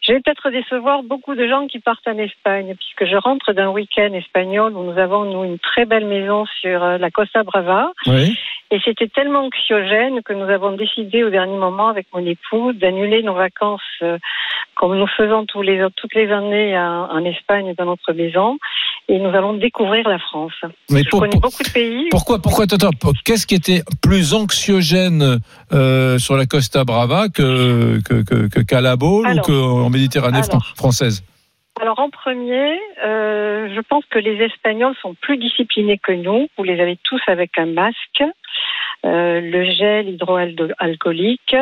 [0.02, 3.69] je vais peut-être décevoir beaucoup de gens qui partent en Espagne, puisque je rentre d'un
[3.69, 7.91] week-end espagnol où nous avons, nous, une très belle maison sur euh, la Costa Brava.
[8.08, 8.38] Oui.
[8.69, 13.23] Et c'était tellement anxiogène que nous avons décidé au dernier moment avec mon époux d'annuler
[13.23, 14.17] nos vacances euh,
[14.76, 18.58] comme nous faisons tous les, toutes les années en, en Espagne dans notre maison.
[19.10, 20.52] Et nous allons découvrir la France.
[20.91, 22.08] Mais Je pour- connais pour- beaucoup de pays.
[22.12, 22.65] Pourquoi, pourquoi,
[23.23, 25.26] qu'est-ce qui était plus anxiogène
[25.73, 30.65] euh, sur la Costa Brava que que que, ou qu'en Méditerranée alors.
[30.75, 31.23] française
[31.80, 36.47] Alors en premier, euh, je pense que les Espagnols sont plus disciplinés que nous.
[36.57, 38.23] Vous les avez tous avec un masque.
[39.06, 41.56] Euh, le gel hydroalcoolique.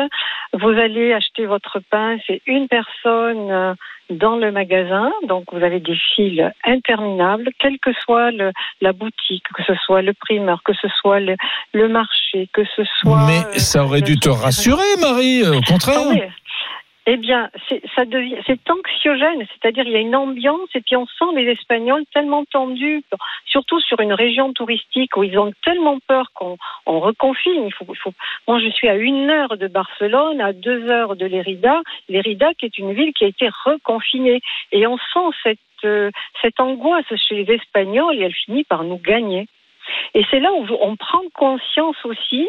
[0.52, 3.74] Vous allez acheter votre pain, c'est une personne euh,
[4.10, 9.44] dans le magasin, donc vous avez des files interminables, quelle que soit le, la boutique,
[9.54, 11.36] que ce soit le primeur, que ce soit le,
[11.72, 13.26] le marché, que ce soit.
[13.26, 16.00] Mais ça aurait dû te rassurer, Marie, au contraire.
[16.00, 16.28] Attendez.
[17.08, 17.82] Eh bien, c'est-
[18.68, 23.04] anxiogène, c'est-à-dire il y a une ambiance et puis on sent les Espagnols tellement tendus,
[23.46, 27.66] surtout sur une région touristique où ils ont tellement peur qu'on on reconfine.
[27.66, 27.86] Il faut.
[28.48, 32.66] Moi, je suis à une heure de Barcelone, à deux heures de Lérida, Lérida qui
[32.66, 34.40] est une ville qui a été reconfinée
[34.72, 36.10] et on sent cette euh,
[36.42, 39.46] cette angoisse chez les Espagnols et elle finit par nous gagner.
[40.14, 42.46] Et c'est là où on prend conscience aussi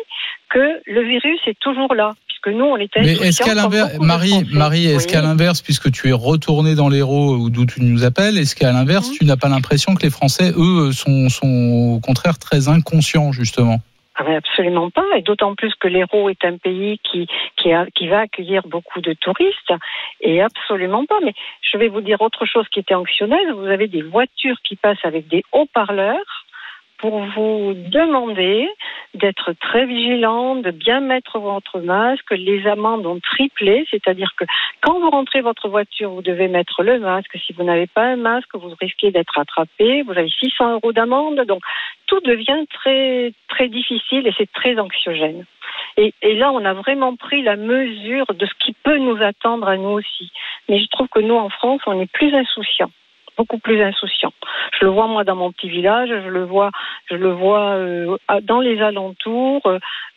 [0.49, 4.45] que le virus est toujours là, puisque nous, on était Mais est-ce qu'à l'inverse, Marie.
[4.53, 5.11] Marie, est-ce Oui.
[5.13, 8.71] qu'à l'inverse, puisque tu es retourné dans l'Hérault ou d'où tu nous appelles, est-ce qu'à
[8.71, 8.77] Mhm.
[8.77, 13.31] l'inverse, tu n'as pas l'impression que les Français, eux, sont, sont au contraire très inconscients,
[13.31, 13.77] justement?
[14.19, 18.07] Ah absolument pas, et d'autant plus que l'Hérault est un pays qui, qui, a- qui
[18.07, 19.71] va accueillir beaucoup de touristes,
[20.21, 21.19] et absolument pas.
[21.23, 23.53] Mais je vais vous dire autre chose qui était anxionnelle.
[23.53, 26.45] Vous avez des voitures qui passent avec des haut-parleurs
[26.97, 28.67] pour vous demander
[29.13, 32.31] d'être très vigilant, de bien mettre votre masque.
[32.31, 34.45] Les amendes ont triplé, c'est-à-dire que
[34.81, 37.37] quand vous rentrez votre voiture, vous devez mettre le masque.
[37.45, 40.01] Si vous n'avez pas un masque, vous risquez d'être attrapé.
[40.03, 41.41] Vous avez 600 euros d'amende.
[41.41, 41.61] Donc,
[42.07, 45.45] tout devient très, très difficile et c'est très anxiogène.
[45.97, 49.67] Et, et là, on a vraiment pris la mesure de ce qui peut nous attendre
[49.67, 50.31] à nous aussi.
[50.69, 52.91] Mais je trouve que nous, en France, on est plus insouciants
[53.37, 54.33] beaucoup plus insouciants.
[54.79, 56.71] Je le vois moi dans mon petit village, je le vois,
[57.09, 59.61] je le vois euh, dans les alentours.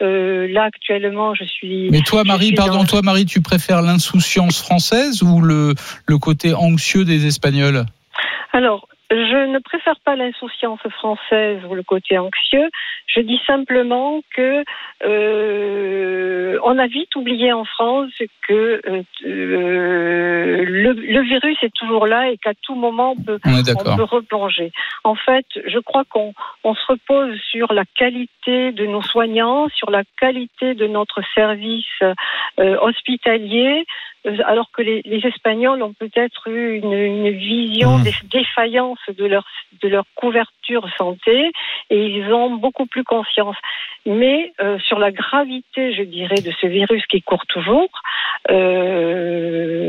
[0.02, 1.90] Euh, là actuellement, je suis.
[1.90, 5.74] Mais toi, Marie, pardon, dans- toi, Marie, tu préfères l'insouciance française ou le,
[6.06, 7.84] le côté anxieux des Espagnols?
[8.52, 12.70] Alors, je ne préfère pas l'insouciance française ou le côté anxieux.
[13.06, 14.62] Je dis simplement que
[15.04, 18.12] euh, on a vite oublié en France
[18.46, 23.58] que euh, le, le virus est toujours là et qu'à tout moment on peut, On
[23.58, 23.94] est d'accord.
[23.94, 24.70] on peut replonger.
[25.02, 26.32] En fait, je crois qu'on
[26.62, 31.86] on se repose sur la qualité de nos soignants, sur la qualité de notre service
[32.02, 33.86] euh, hospitalier,
[34.44, 38.02] alors que les, les Espagnols ont peut-être eu une, une vision Mmh.
[38.02, 39.46] des défaillances de leur,
[39.82, 41.52] de leur couverture santé
[41.90, 43.56] et ils ont beaucoup plus confiance.
[44.06, 47.90] Mais euh, sur la gravité, je dirais, de ce virus qui court toujours,
[48.48, 49.80] euh,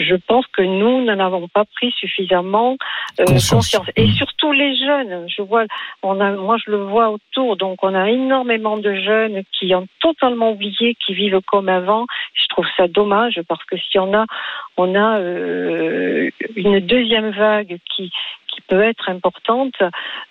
[0.00, 2.76] je pense que nous n'en avons pas pris suffisamment
[3.20, 3.50] euh, Conscience.
[3.50, 3.90] conscience.
[3.96, 5.26] Et surtout les jeunes.
[5.28, 5.64] Je vois,
[6.02, 9.86] on a, moi je le vois autour, donc on a énormément de jeunes qui ont
[10.00, 12.06] totalement oublié, qui vivent comme avant.
[12.34, 14.26] Je trouve ça dommage parce que si on a,
[14.76, 18.10] on a euh, une deuxième vague qui
[18.50, 19.74] qui peut être importante.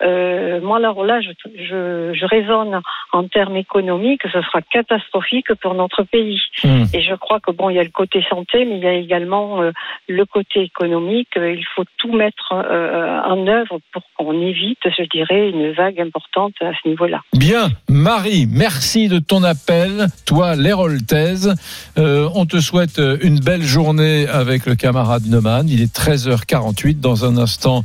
[0.02, 5.74] Euh, moi, alors là, je, je, je raisonne en termes économiques, ce sera catastrophique pour
[5.74, 6.42] notre pays.
[6.64, 6.84] Mmh.
[6.94, 8.94] Et je crois que bon, il y a le côté santé, mais il y a
[8.94, 9.72] également euh,
[10.08, 11.30] le côté économique.
[11.38, 16.00] Euh, Il faut tout mettre euh, en œuvre pour qu'on évite, je dirais, une vague
[16.00, 17.22] importante à ce niveau-là.
[17.34, 20.08] Bien, Marie, merci de ton appel.
[20.26, 21.54] Toi, l'Héroltaise,
[21.98, 25.68] on te souhaite une belle journée avec le camarade Neumann.
[25.68, 27.00] Il est 13h48.
[27.00, 27.84] Dans un instant,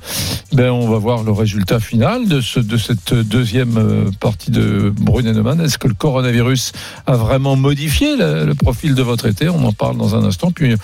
[0.52, 4.92] ben, on va voir le résultat final de, ce, de cette deuxième euh, partie de
[4.94, 5.60] Brune et Neumann.
[5.60, 6.72] Est-ce que le coronavirus
[7.06, 9.48] a vraiment modifié le, le profil de votre été?
[9.48, 10.50] On en parle dans un instant.
[10.50, 10.74] Puis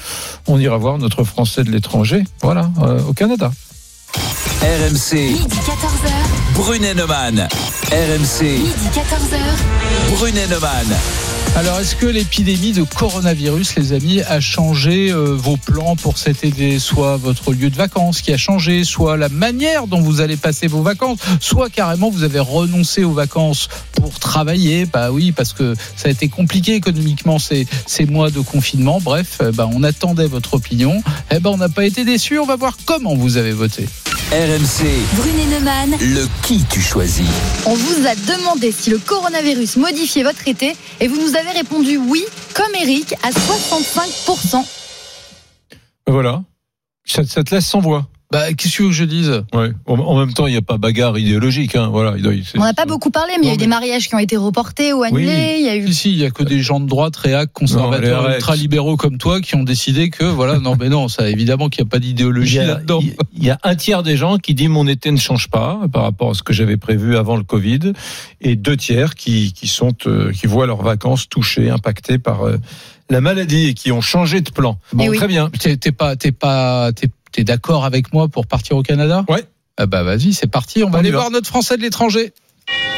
[0.47, 3.51] on ira voir notre Français de l'étranger, voilà, euh, au Canada.
[4.63, 6.55] RMC, Midi 14h.
[6.55, 7.49] Brunet Neumann.
[7.91, 10.17] RMC, Midi 14h.
[10.17, 11.30] Brunet Neumann.
[11.57, 16.45] Alors, est-ce que l'épidémie de coronavirus, les amis, a changé euh, vos plans pour cet
[16.45, 20.37] été Soit votre lieu de vacances qui a changé, soit la manière dont vous allez
[20.37, 24.87] passer vos vacances, soit carrément vous avez renoncé aux vacances pour travailler?
[24.87, 29.01] Bah oui, parce que ça a été compliqué économiquement ces, ces mois de confinement.
[29.01, 31.03] Bref, euh, bah, on attendait votre opinion.
[31.31, 32.39] Eh ben, on n'a pas été déçus.
[32.39, 33.87] On va voir comment vous avez voté.
[34.33, 35.91] RMC, Brunet Neumann.
[36.01, 37.27] le qui tu choisis.
[37.67, 41.97] On vous a demandé si le coronavirus modifiait votre été et vous nous avez répondu
[41.97, 42.25] oui,
[42.55, 44.65] comme Eric, à 65%.
[46.07, 46.45] Voilà.
[47.05, 48.07] Ça, ça te laisse sans voix.
[48.33, 49.43] Bah, qu'est-ce que je dise?
[49.53, 49.71] Ouais.
[49.87, 51.75] En, même temps, il n'y a pas bagarre idéologique.
[51.75, 51.89] Hein.
[51.91, 52.15] Voilà.
[52.57, 54.37] On n'a pas beaucoup parlé, mais il y a eu des mariages qui ont été
[54.37, 55.57] reportés ou annulés.
[55.59, 57.53] Il y a eu Si, si, il y a que des gens de droite, réac,
[57.53, 61.83] conservateurs, ultra-libéraux comme toi qui ont décidé que, voilà, non, mais non, ça, évidemment qu'il
[61.83, 63.01] n'y a pas d'idéologie là-dedans.
[63.03, 66.05] il- y a un tiers des gens qui disent mon été ne change pas par
[66.05, 67.93] rapport à ce que j'avais prévu avant le Covid,
[68.41, 72.59] et deux tiers qui, qui sont euh, qui voient leurs vacances touchées, impactées par euh,
[73.09, 74.79] la maladie et qui ont changé de plan.
[74.93, 75.17] Bon, Eh oui.
[75.17, 75.51] très bien.
[75.59, 79.45] T'es t'es pas, t'es pas, t'es, t'es d'accord avec moi pour partir au Canada Ouais.
[79.77, 80.83] Ah bah vas-y, c'est parti.
[80.85, 81.19] On va On aller va.
[81.19, 82.33] voir notre Français de l'étranger.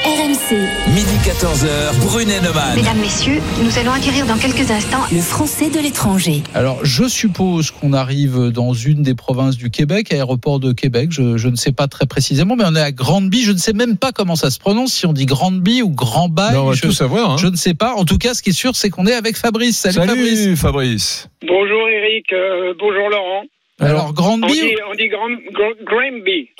[0.04, 0.56] RMC.
[0.88, 2.74] Midi 14h, Brunet Neumann.
[2.74, 6.42] Mesdames, Messieurs, nous allons acquérir dans quelques instants le français de l'étranger.
[6.54, 11.10] Alors, je suppose qu'on arrive dans une des provinces du Québec, aéroport de Québec.
[11.12, 13.42] Je, je ne sais pas très précisément, mais on est à Grandeby.
[13.44, 16.28] Je ne sais même pas comment ça se prononce, si on dit Grandeby ou Grand
[16.28, 16.52] Bail.
[16.54, 17.30] Ben, on va je, tout savoir.
[17.30, 17.36] hein.
[17.38, 17.94] je ne sais pas.
[17.94, 19.78] En tout cas, ce qui est sûr, c'est qu'on est avec Fabrice.
[19.78, 20.60] Salut, Salut Fabrice.
[20.60, 21.28] Fabrice.
[21.46, 23.42] Bonjour Eric, euh, bonjour Laurent.
[23.80, 26.50] Alors, On Grandeby dit, ou on dit Grand, Grand- Granby.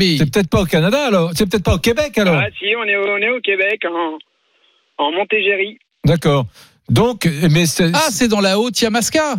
[0.00, 1.30] Ah, c'est peut-être pas au Canada alors.
[1.34, 2.36] C'est peut-être pas au Québec alors.
[2.36, 4.18] Ah si, on est, au- on est au Québec, en,
[5.04, 5.78] en Montérégie.
[6.04, 6.46] D'accord.
[6.88, 7.90] Donc, mais c'est.
[7.94, 9.34] Ah, c'est dans la Haute-Yamaska.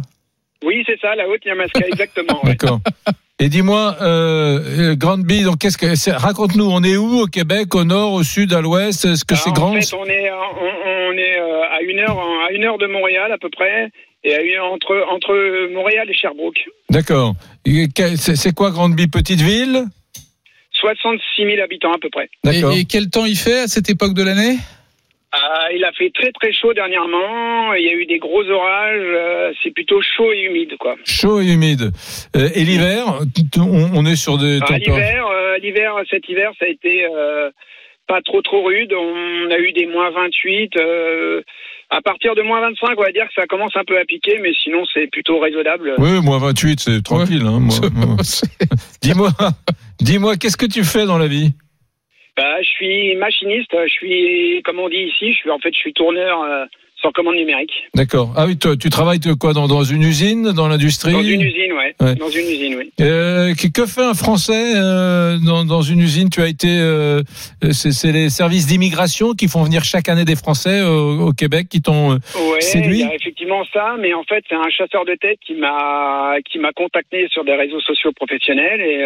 [0.64, 2.40] Oui, c'est ça, la Haute-Yamaska, exactement.
[2.44, 2.50] ouais.
[2.52, 2.80] D'accord.
[3.42, 8.12] Et dis-moi, euh, Grandby, donc qu'est-ce que Raconte-nous, on est où au Québec, au nord,
[8.12, 9.74] au sud, à l'ouest Est-ce que Ah, c'est en grand?
[9.82, 13.32] fait, on est, on, on est euh, à une heure, à une heure de Montréal
[13.32, 13.90] à peu près,
[14.26, 16.60] et à une, entre entre Montréal et Sherbrooke.
[16.90, 17.34] D'accord.
[17.66, 19.86] C'est c'est quoi Grandby, petite ville?
[20.80, 22.30] 66 000 habitants à peu près.
[22.52, 24.58] Et, et quel temps il fait à cette époque de l'année?
[25.32, 27.74] Ah, il a fait très très chaud dernièrement.
[27.76, 29.00] Il y a eu des gros orages.
[29.00, 30.96] euh, c'est plutôt chaud et humide, quoi.
[31.06, 31.92] Chaud et humide.
[32.36, 33.20] Euh, et l'hiver,
[33.58, 37.52] on, on est sur des Ah, l'hiver, euh, l'hiver, cet hiver, ça a été euh,
[38.08, 38.92] pas trop trop rude.
[38.92, 40.78] On a eu des moins 28.
[40.78, 41.42] euh,
[41.92, 44.40] à partir de moins 25, on va dire que ça commence un peu à piquer,
[44.42, 45.94] mais sinon c'est plutôt raisonnable.
[46.00, 47.44] Oui, moins 28, c'est tranquille.
[47.46, 48.16] Hein, moi- moi.
[49.02, 49.30] dis-moi,
[50.02, 51.54] dis-moi, qu'est-ce que tu fais dans la vie?
[52.38, 53.72] Bah, je suis machiniste.
[53.74, 57.12] Je suis, comme on dit ici, je suis en fait, je suis tourneur euh, sur
[57.14, 57.72] commande numérique.
[57.96, 58.34] D'accord.
[58.38, 61.12] Ah oui, toi, tu travailles quoi dans, dans une usine, dans l'industrie?
[61.12, 61.96] Dans une usine, ouais.
[62.00, 62.16] Ouais.
[62.16, 62.92] Dans une usine, oui.
[63.02, 66.30] Euh, que, fait un Français euh, dans, dans une usine?
[66.30, 67.22] Tu as été, euh,
[67.72, 71.82] c'est, les services d'immigration qui font venir chaque année des Français au, au Québec, qui
[71.82, 72.12] t'ont.
[72.12, 73.00] Ouais, séduit?
[73.00, 76.36] il y a effectivement ça, mais en fait, c'est un chasseur de tête qui m'a
[76.50, 79.04] qui m'a contacté sur des réseaux sociaux professionnels et.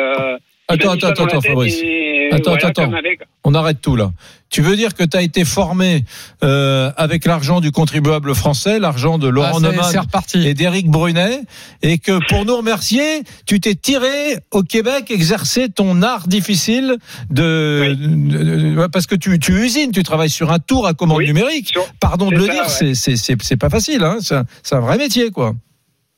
[0.71, 1.81] Euh, Attends, attends, la attends, tête Fabrice.
[1.83, 4.11] et Attends, voilà, attends, avec- On arrête tout là.
[4.49, 6.05] Tu veux dire que tu as été formé
[6.43, 11.41] euh, avec l'argent du contribuable français, l'argent de Laurent Ah, Neumann et d'Éric Brunet,
[11.81, 16.95] et que pour nous remercier, tu t'es tiré au Québec exercer ton art difficile
[17.29, 21.23] de, de- de- parce que tu, tu usines, tu travailles sur un tour à commande
[21.23, 21.73] numérique.
[21.99, 22.69] Pardon de le ça, dire, ouais.
[22.69, 24.17] c'est c'est c'est c'est pas facile, hein.
[24.21, 25.53] C'est un, c'est un vrai métier, quoi.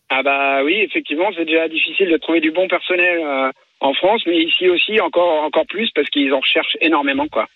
[0.09, 3.49] Ah bah oui, effectivement, c'est déjà difficile de trouver du bon personnel euh,
[3.85, 7.47] en France, mais ici aussi encore encore plus parce qu'ils en recherchent énormément, quoi.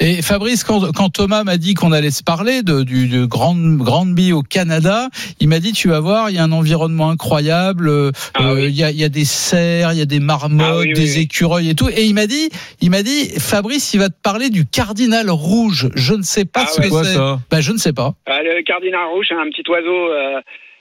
[0.00, 3.56] Et Fabrice, quand, quand Thomas m'a dit qu'on allait se parler de, du de Grand,
[3.56, 5.08] Grandby au Canada,
[5.40, 8.76] il m'a dit tu vas voir, il y a un environnement incroyable, euh, euh, il
[8.76, 11.16] y, a, il y a des cerfs, il y a des marmottes, Ah oui, des
[11.16, 11.22] oui.
[11.22, 11.88] écureuils et tout.
[11.88, 12.48] Et il m'a dit,
[12.80, 15.88] il m'a dit, Fabrice, il va te parler du cardinal rouge.
[15.96, 16.86] Je ne sais pas Ah ce ouais.
[16.86, 17.14] que Quoi, c'est.
[17.14, 17.40] ça?
[17.50, 18.14] Bah, je ne sais pas.
[18.28, 20.40] Euh, le cardinal rouge, c'est un petit oiseau, euh,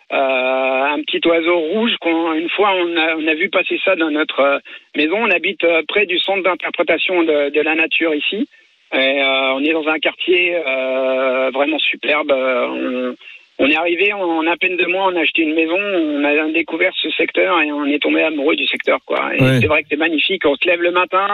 [0.09, 4.11] un petit oiseau rouge qu'on une fois on a, on a vu passer ça dans
[4.11, 4.59] notre euh,
[4.95, 5.17] maison.
[5.19, 8.47] On habite euh, près du centre d'interprétation de, de la nature ici.
[8.93, 12.31] Et, euh, on est dans un quartier euh, vraiment superbe.
[12.31, 13.13] Euh,
[13.59, 16.51] on est arrivé en à peine deux mois, on a acheté une maison, on a
[16.53, 18.99] découvert ce secteur et on est tombé amoureux du secteur.
[19.05, 19.35] Quoi.
[19.35, 19.59] Et Ouais.
[19.61, 20.43] c'est vrai que c'est magnifique.
[20.45, 21.25] On se lève le matin,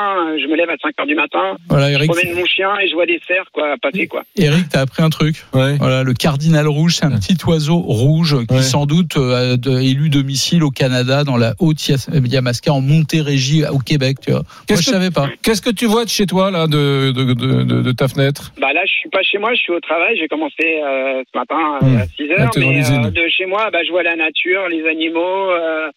[0.41, 2.93] je me lève à 5 heures du matin, Voilà, je promène mon chien et je
[2.93, 4.07] vois des cerfs quoi, passer.
[4.07, 4.23] Quoi.
[4.37, 5.35] Eric, t'as appris un truc.
[5.51, 8.61] Voilà, le cardinal rouge, c'est un petit oiseau rouge qui Ouais.
[8.61, 14.17] sans doute euh, a élu domicile au Canada, dans la Haute-Yamaska, en Montérégie, au Québec.
[14.25, 14.43] Tu vois.
[14.69, 15.27] Moi, je savais pas.
[15.43, 18.51] Qu'est-ce que tu vois de chez toi là, de de, de, de, de ta fenêtre?
[18.59, 20.17] Bah là, je suis pas chez moi, je suis au travail.
[20.17, 22.07] J'ai commencé euh, ce matin euh, Mmh.
[22.19, 24.87] À 6 Ah, heures, mais euh, de chez moi, bah, je vois la nature, les
[24.87, 25.51] animaux.
[25.51, 25.89] euh,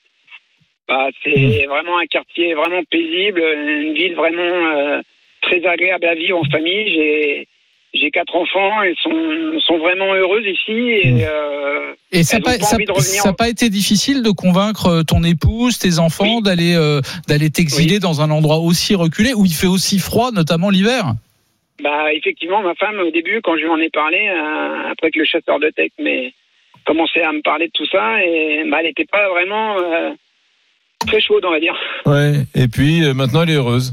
[0.88, 4.40] bah, c'est vraiment un quartier vraiment paisible, une ville vraiment
[4.76, 5.00] euh,
[5.42, 6.86] très agréable à vivre en famille.
[6.94, 7.48] J'ai
[7.94, 12.58] j'ai quatre enfants, elles sont sont vraiment heureuses ici et, euh, Et ça elles n'a
[12.58, 17.98] pas, ça- pas été difficile de convaincre ton épouse, tes enfants d'aller euh, d'aller t'exiler
[17.98, 21.14] dans un endroit aussi reculé où il fait aussi froid, notamment l'hiver?
[21.82, 25.18] Bah effectivement, ma femme au début, quand je lui en ai parlé, euh, après que
[25.18, 26.32] le chasseur de tech mais
[26.86, 30.10] commençait à me parler de tout ça, et bah, elle n'était pas vraiment euh,
[31.06, 31.76] très chaude, on va dire.
[32.06, 32.32] Ouais.
[32.54, 33.92] Et puis euh, maintenant, elle est heureuse.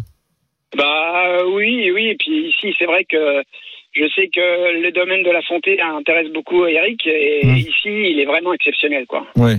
[0.77, 2.07] Bah oui, oui.
[2.09, 3.43] Et puis ici, c'est vrai que
[3.91, 8.25] je sais que le domaine de la santé intéresse beaucoup Eric, et ici, il est
[8.25, 9.27] vraiment exceptionnel, quoi.
[9.35, 9.57] Ouais.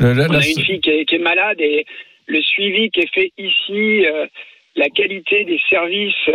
[0.00, 1.86] La- la- On a une fille qui est, qui est malade et
[2.26, 4.04] le suivi qui est fait ici,
[4.76, 6.28] la qualité des services,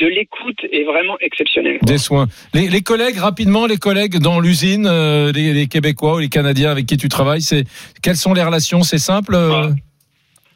[0.00, 1.78] de l'écoute est vraiment exceptionnelle.
[1.82, 2.26] Des soins.
[2.54, 6.70] Les, les collègues, rapidement, les collègues dans l'usine, euh, les, les Québécois ou les Canadiens
[6.70, 7.64] avec qui tu travailles, c'est
[8.02, 8.82] quelles sont les relations?
[8.82, 9.68] C'est simple euh,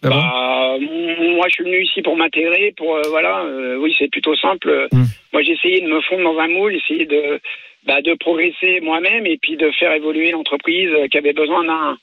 [0.03, 0.16] là-bas?
[0.16, 0.76] Bah,
[1.36, 3.45] moi, je suis venu ici pour m'intégrer, pour euh, voilà.
[3.78, 4.88] oui, c'est plutôt simple.
[4.92, 5.05] Hmm.
[5.32, 7.40] Moi, j'ai essayé de me fondre dans un moule, essayer de
[7.86, 11.99] bah, de progresser moi-même et puis de faire évoluer l'entreprise qui avait besoin d'un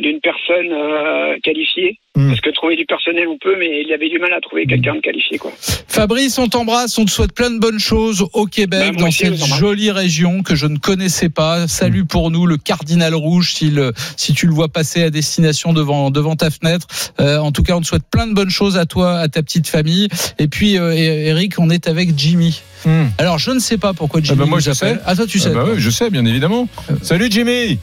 [0.00, 1.98] d'une personne euh, qualifiée.
[2.16, 4.94] Parce que trouver du personnel, on peut, mais il avait du mal à trouver quelqu'un
[4.94, 5.36] de qualifié.
[5.36, 5.50] Quoi.
[5.88, 9.24] Fabrice, on t'embrasse, on te souhaite plein de bonnes choses au Québec, Bah, dans aussi,
[9.24, 11.66] cette jolie région que je ne connaissais pas.
[11.66, 15.72] Salut pour nous, le Cardinal Rouge, si, le- si tu le vois passer à destination
[15.72, 16.86] devant, devant ta fenêtre.
[17.20, 19.42] Euh, en tout cas, on te souhaite plein de bonnes choses à toi, à ta
[19.42, 20.06] petite famille.
[20.38, 22.62] Et puis, euh, Eric, on est avec Jimmy.
[22.84, 23.06] Hmm.
[23.18, 24.98] Alors, je ne sais pas pourquoi Ah Jimmy bah moi je sais.
[25.04, 25.48] Ah, toi, tu sais.
[25.50, 26.68] Ah bah oui, je sais, bien évidemment.
[27.02, 27.78] Salut Jimmy.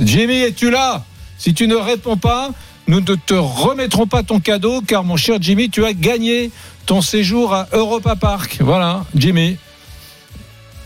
[0.00, 1.04] Jimmy, es-tu là?
[1.38, 2.50] Si tu ne réponds pas,
[2.86, 6.50] nous ne te remettrons pas ton cadeau, car mon cher Jimmy, tu as gagné
[6.86, 8.58] ton séjour à Europa Park.
[8.60, 9.56] Voilà, Jimmy.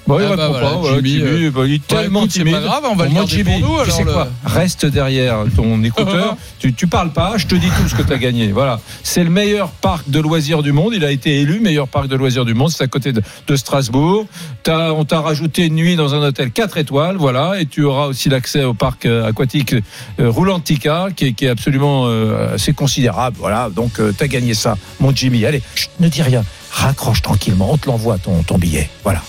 [0.06, 0.94] Bon, il Ah bah répond voilà, pas.
[0.96, 2.54] Jimmy, euh, bah, il est bah, tellement écoute, timide.
[2.54, 4.12] pas grave, on va Bon, le moi, garder Jimmy, pour nous, tu alors, sais le-
[4.12, 6.36] quoi Reste derrière ton écouteur.
[6.58, 8.50] tu, tu parles pas, je te dis tout ce que tu as gagné.
[8.50, 8.80] Voilà.
[9.04, 10.92] C'est le meilleur parc de loisirs du monde.
[10.96, 12.70] Il a été élu meilleur parc de loisirs du monde.
[12.70, 14.26] C'est à côté de, de Strasbourg.
[14.64, 17.16] T'as- on t'a rajouté une nuit dans un hôtel 4 étoiles.
[17.16, 17.60] Voilà.
[17.60, 19.74] Et tu auras aussi l'accès au parc euh, aquatique
[20.18, 23.36] euh, Roulantica, qui est, qui est absolument euh, assez considérable.
[23.38, 23.70] Voilà.
[23.70, 25.46] Donc, tu as gagné ça, mon Jimmy.
[25.46, 26.42] Allez, chut, ne dis rien.
[26.72, 27.68] Raccroche tranquillement.
[27.72, 28.90] On te l'envoie, ton, ton billet.
[29.04, 29.22] Voilà.